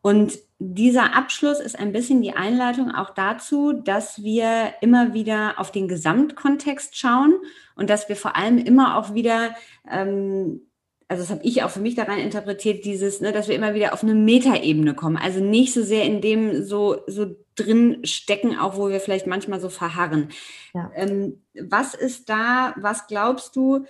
[0.00, 5.70] Und dieser Abschluss ist ein bisschen die Einleitung auch dazu, dass wir immer wieder auf
[5.70, 7.34] den Gesamtkontext schauen
[7.74, 9.54] und dass wir vor allem immer auch wieder
[9.90, 10.62] ähm,
[11.08, 13.94] also das habe ich auch für mich daran interpretiert, dieses, ne, dass wir immer wieder
[13.94, 15.16] auf eine Metaebene kommen.
[15.16, 19.58] Also nicht so sehr in dem so, so drin stecken, auch wo wir vielleicht manchmal
[19.58, 20.28] so verharren.
[20.74, 20.92] Ja.
[20.94, 23.86] Ähm, was ist da, was glaubst du,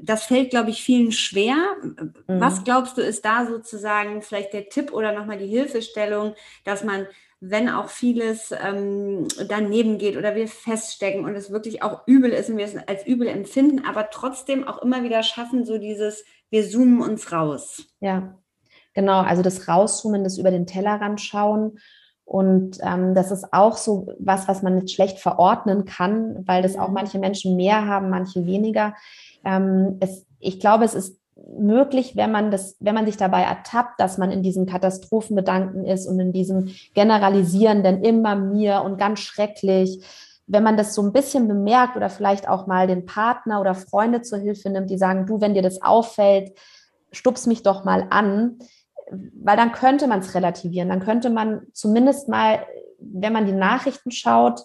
[0.00, 1.56] das fällt, glaube ich, vielen schwer.
[1.82, 2.40] Mhm.
[2.40, 6.34] Was glaubst du, ist da sozusagen vielleicht der Tipp oder nochmal die Hilfestellung,
[6.64, 7.06] dass man
[7.44, 12.48] wenn auch vieles ähm, daneben geht oder wir feststecken und es wirklich auch übel ist
[12.48, 16.68] und wir es als übel empfinden, aber trotzdem auch immer wieder schaffen, so dieses, wir
[16.68, 17.82] zoomen uns raus.
[17.98, 18.38] Ja,
[18.94, 19.22] genau.
[19.22, 21.80] Also das Rauszoomen, das über den Tellerrand schauen.
[22.24, 26.78] Und ähm, das ist auch so was, was man nicht schlecht verordnen kann, weil das
[26.78, 26.94] auch mhm.
[26.94, 28.94] manche Menschen mehr haben, manche weniger.
[29.44, 31.18] Ähm, es, ich glaube, es ist
[31.58, 36.06] möglich, wenn man das, wenn man sich dabei ertappt, dass man in diesen Katastrophengedanken ist
[36.06, 40.04] und in diesem Generalisierenden immer mir und ganz schrecklich.
[40.46, 44.22] Wenn man das so ein bisschen bemerkt oder vielleicht auch mal den Partner oder Freunde
[44.22, 46.52] zur Hilfe nimmt, die sagen, du, wenn dir das auffällt,
[47.12, 48.58] stups mich doch mal an,
[49.10, 50.88] weil dann könnte man es relativieren.
[50.88, 52.66] Dann könnte man zumindest mal,
[52.98, 54.62] wenn man die Nachrichten schaut,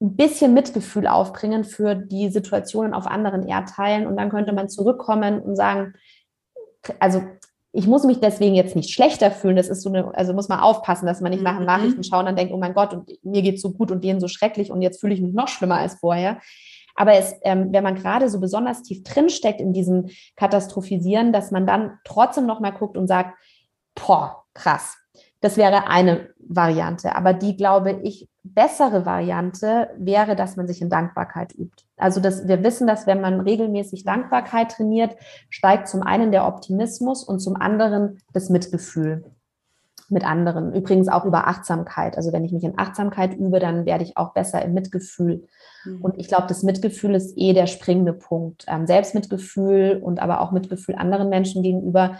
[0.00, 5.40] ein bisschen Mitgefühl aufbringen für die Situationen auf anderen Erdteilen und dann könnte man zurückkommen
[5.40, 5.94] und sagen,
[6.98, 7.22] also
[7.72, 9.56] ich muss mich deswegen jetzt nicht schlechter fühlen.
[9.56, 11.66] Das ist so eine, also muss man aufpassen, dass man nicht nach den mhm.
[11.66, 14.20] Nachrichten schauen und dann denkt, oh mein Gott, und mir geht so gut und denen
[14.20, 16.40] so schrecklich und jetzt fühle ich mich noch schlimmer als vorher.
[16.96, 21.66] Aber es, ähm, wenn man gerade so besonders tief drinsteckt in diesem Katastrophisieren, dass man
[21.66, 23.38] dann trotzdem noch mal guckt und sagt,
[23.94, 24.98] boah, krass,
[25.40, 27.14] das wäre eine Variante.
[27.14, 31.84] Aber die, glaube ich, bessere Variante wäre, dass man sich in Dankbarkeit übt.
[31.96, 35.16] Also dass wir wissen, dass wenn man regelmäßig Dankbarkeit trainiert,
[35.50, 39.24] steigt zum einen der Optimismus und zum anderen das Mitgefühl
[40.10, 40.74] mit anderen.
[40.74, 42.16] Übrigens auch über Achtsamkeit.
[42.16, 45.46] Also wenn ich mich in Achtsamkeit übe, dann werde ich auch besser im Mitgefühl.
[45.84, 46.00] Mhm.
[46.02, 48.64] Und ich glaube, das Mitgefühl ist eh der springende Punkt.
[48.68, 52.16] Ähm, Selbstmitgefühl und aber auch Mitgefühl anderen Menschen gegenüber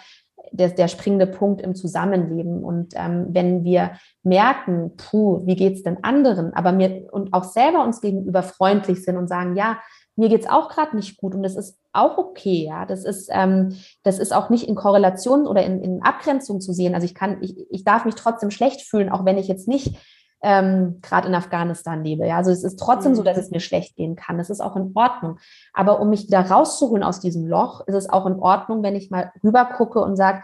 [0.53, 2.64] der, der springende Punkt im Zusammenleben.
[2.64, 3.92] Und ähm, wenn wir
[4.22, 9.16] merken, puh, wie geht's denn anderen, aber mir und auch selber uns gegenüber freundlich sind
[9.16, 9.78] und sagen, ja,
[10.16, 12.84] mir geht's auch gerade nicht gut und das ist auch okay, ja.
[12.84, 16.94] Das ist, ähm, das ist auch nicht in Korrelation oder in, in Abgrenzung zu sehen.
[16.94, 19.96] Also ich kann, ich, ich darf mich trotzdem schlecht fühlen, auch wenn ich jetzt nicht
[20.43, 22.26] ähm, gerade in Afghanistan lebe.
[22.26, 23.43] Ja, also es ist trotzdem so, dass mhm.
[23.43, 24.38] es mir schlecht gehen kann.
[24.38, 25.38] Das ist auch in Ordnung.
[25.72, 29.11] Aber um mich da rauszuholen aus diesem Loch, ist es auch in Ordnung, wenn ich
[29.11, 30.43] mal rüber gucke und sage,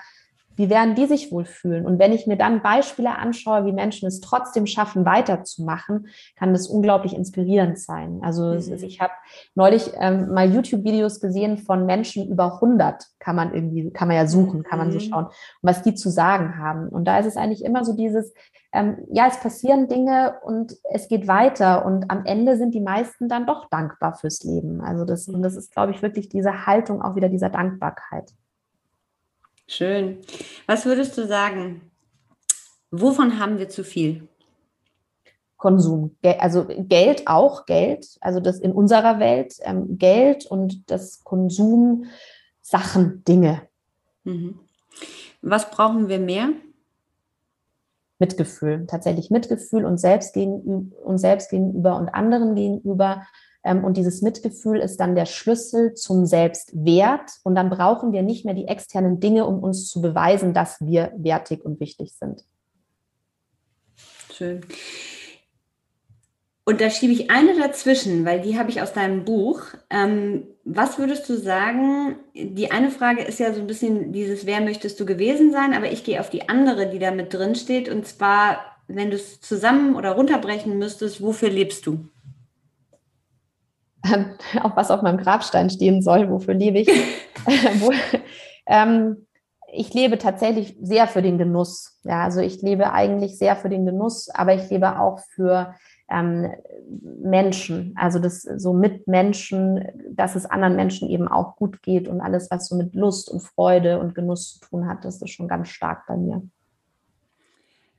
[0.56, 1.86] wie werden die sich wohl fühlen?
[1.86, 6.66] Und wenn ich mir dann Beispiele anschaue, wie Menschen es trotzdem schaffen, weiterzumachen, kann das
[6.66, 8.20] unglaublich inspirierend sein.
[8.22, 8.82] Also mhm.
[8.82, 9.12] ich habe
[9.54, 14.26] neulich ähm, mal YouTube-Videos gesehen von Menschen über 100, kann man irgendwie, kann man ja
[14.26, 15.02] suchen, kann man so mhm.
[15.02, 15.26] schauen,
[15.62, 16.88] was die zu sagen haben.
[16.88, 18.32] Und da ist es eigentlich immer so dieses,
[18.72, 23.28] ähm, ja, es passieren Dinge und es geht weiter und am Ende sind die meisten
[23.28, 24.80] dann doch dankbar fürs Leben.
[24.80, 28.32] Also das, und das ist, glaube ich, wirklich diese Haltung auch wieder dieser Dankbarkeit.
[29.68, 30.18] Schön.
[30.66, 31.90] Was würdest du sagen?
[32.90, 34.28] Wovon haben wir zu viel?
[35.56, 42.04] Konsum, also Geld auch, Geld, also das in unserer Welt, ähm, Geld und das Konsum,
[42.60, 43.62] Sachen, Dinge.
[44.24, 44.60] Mhm.
[45.40, 46.50] Was brauchen wir mehr?
[48.18, 53.26] Mitgefühl, tatsächlich Mitgefühl und selbst gegenüber, und selbst gegenüber und anderen gegenüber,
[53.84, 57.32] und dieses Mitgefühl ist dann der Schlüssel zum Selbstwert.
[57.42, 61.12] Und dann brauchen wir nicht mehr die externen Dinge, um uns zu beweisen, dass wir
[61.16, 62.44] wertig und wichtig sind.
[64.32, 64.60] Schön.
[66.68, 69.62] Und da schiebe ich eine dazwischen, weil die habe ich aus deinem Buch.
[69.88, 72.16] Ähm, was würdest du sagen?
[72.34, 75.74] Die eine Frage ist ja so ein bisschen dieses, wer möchtest du gewesen sein?
[75.74, 77.88] Aber ich gehe auf die andere, die da mit drin steht.
[77.88, 78.58] Und zwar,
[78.88, 82.08] wenn du es zusammen oder runterbrechen müsstest, wofür lebst du?
[84.62, 86.88] Auch was auf meinem Grabstein stehen soll, wofür lebe ich?
[88.68, 89.26] Ähm,
[89.72, 91.98] ich lebe tatsächlich sehr für den Genuss.
[92.04, 95.74] Ja, also ich lebe eigentlich sehr für den Genuss, aber ich lebe auch für
[96.08, 96.52] ähm,
[97.00, 102.20] Menschen, also das so mit Menschen, dass es anderen Menschen eben auch gut geht und
[102.20, 105.48] alles, was so mit Lust und Freude und Genuss zu tun hat, das ist schon
[105.48, 106.42] ganz stark bei mir.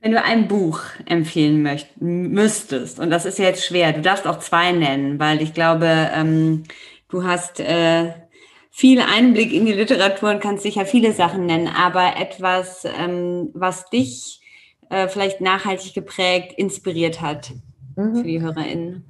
[0.00, 4.38] Wenn du ein Buch empfehlen möcht, müsstest, und das ist jetzt schwer, du darfst auch
[4.38, 6.64] zwei nennen, weil ich glaube, ähm,
[7.08, 8.12] du hast äh,
[8.70, 13.90] viel Einblick in die Literatur und kannst sicher viele Sachen nennen, aber etwas, ähm, was
[13.90, 14.40] dich
[14.88, 17.50] äh, vielleicht nachhaltig geprägt, inspiriert hat
[17.96, 18.16] mhm.
[18.16, 19.07] für die HörerInnen?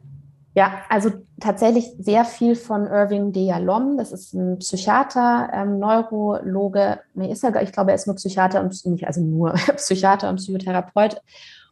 [0.58, 3.96] Ja, also tatsächlich sehr viel von Irving de Yalom.
[3.96, 6.98] Das ist ein Psychiater, ähm, Neurologe.
[7.14, 10.38] Nee, ist er, ich glaube, er ist nur Psychiater und nicht, also nur Psychiater und
[10.38, 11.22] Psychotherapeut.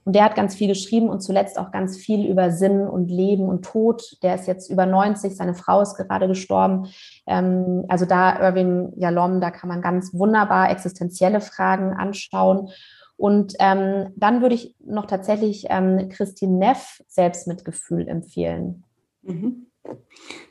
[0.05, 3.49] Und der hat ganz viel geschrieben und zuletzt auch ganz viel über Sinn und Leben
[3.49, 4.19] und Tod.
[4.23, 6.87] Der ist jetzt über 90, seine Frau ist gerade gestorben.
[7.27, 12.69] Ähm, also da Irving Yalom, da kann man ganz wunderbar existenzielle Fragen anschauen.
[13.17, 18.85] Und ähm, dann würde ich noch tatsächlich ähm, Christine Neff Selbstmitgefühl empfehlen.
[19.23, 19.67] Mhm.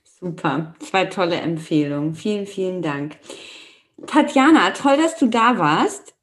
[0.03, 2.15] Super, zwei tolle Empfehlungen.
[2.15, 3.17] Vielen, vielen Dank.
[4.07, 6.15] Tatjana, toll, dass du da warst.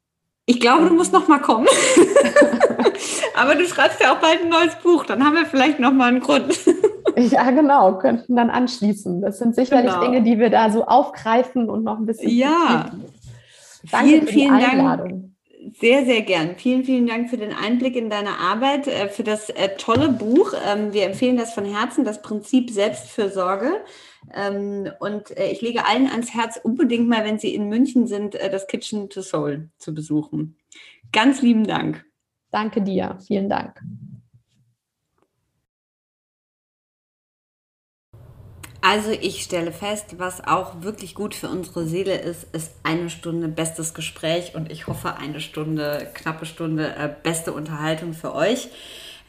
[0.47, 1.69] Ich glaube, du musst noch mal kommen.
[3.37, 6.09] Aber du schreibst ja auch bald ein neues Buch, dann haben wir vielleicht noch mal
[6.09, 6.59] einen Grund.
[7.17, 9.23] ja, genau, könnten dann anschließen.
[9.23, 10.05] Das sind sicherlich genau.
[10.05, 12.31] Dinge, die wir da so aufgreifen und noch ein bisschen.
[12.31, 12.91] Ja.
[13.91, 15.09] Danke vielen, für die vielen Einladung.
[15.09, 15.32] Dank
[15.79, 16.57] sehr, sehr gern.
[16.57, 20.55] Vielen, vielen Dank für den Einblick in deine Arbeit, äh, für das äh, tolle Buch.
[20.67, 23.85] Ähm, wir empfehlen das von Herzen, das Prinzip Selbstfürsorge.
[24.35, 28.35] Ähm, und äh, ich lege allen ans Herz, unbedingt mal, wenn sie in München sind,
[28.35, 30.57] das Kitchen to Soul zu besuchen.
[31.13, 32.05] Ganz lieben Dank.
[32.51, 33.19] Danke dir.
[33.27, 33.81] Vielen Dank.
[38.85, 43.47] Also ich stelle fest, was auch wirklich gut für unsere Seele ist, ist eine Stunde
[43.47, 48.69] bestes Gespräch und ich hoffe eine Stunde, knappe Stunde äh, beste Unterhaltung für euch.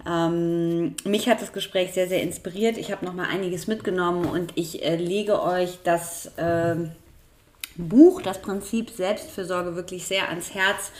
[0.10, 2.80] Ähm, mich hat das Gespräch sehr, sehr inspiriert.
[2.80, 6.76] Ich habe noch mal einiges mitgenommen und ich äh, lege euch das äh,
[7.76, 10.92] Buch, das Prinzip Selbstfürsorge wirklich sehr ans Herz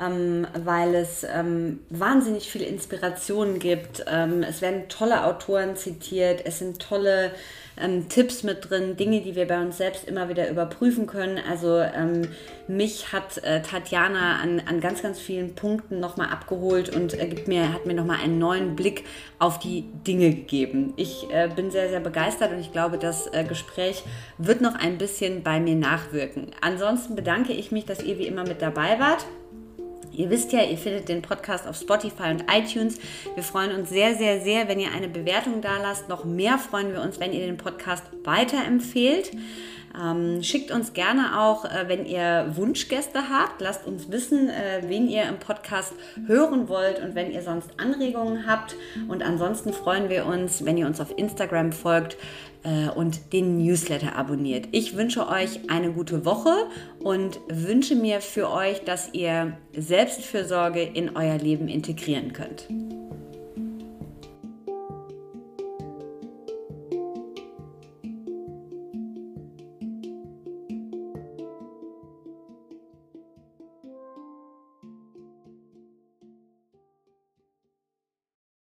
[0.00, 4.04] ähm, weil es ähm, wahnsinnig viele Inspirationen gibt.
[4.08, 7.32] Ähm, es werden tolle Autoren zitiert, es sind tolle
[7.80, 11.38] ähm, Tipps mit drin, Dinge, die wir bei uns selbst immer wieder überprüfen können.
[11.48, 12.28] Also ähm,
[12.68, 17.48] mich hat äh, Tatjana an, an ganz, ganz vielen Punkten nochmal abgeholt und äh, gibt
[17.48, 19.04] mir, hat mir nochmal einen neuen Blick
[19.38, 20.92] auf die Dinge gegeben.
[20.96, 24.02] Ich äh, bin sehr, sehr begeistert und ich glaube, das äh, Gespräch
[24.38, 26.52] wird noch ein bisschen bei mir nachwirken.
[26.60, 29.26] Ansonsten bedanke ich mich, dass ihr wie immer mit dabei wart.
[30.16, 32.98] Ihr wisst ja, ihr findet den Podcast auf Spotify und iTunes.
[33.34, 36.08] Wir freuen uns sehr, sehr, sehr, wenn ihr eine Bewertung da lasst.
[36.08, 39.32] Noch mehr freuen wir uns, wenn ihr den Podcast weiterempfehlt.
[40.00, 45.08] Ähm, schickt uns gerne auch, äh, wenn ihr Wunschgäste habt, lasst uns wissen, äh, wen
[45.08, 45.92] ihr im Podcast
[46.26, 48.74] hören wollt und wenn ihr sonst Anregungen habt.
[49.08, 52.16] Und ansonsten freuen wir uns, wenn ihr uns auf Instagram folgt
[52.94, 54.68] und den Newsletter abonniert.
[54.72, 56.54] Ich wünsche euch eine gute Woche
[56.98, 62.68] und wünsche mir für euch, dass ihr Selbstfürsorge in euer Leben integrieren könnt.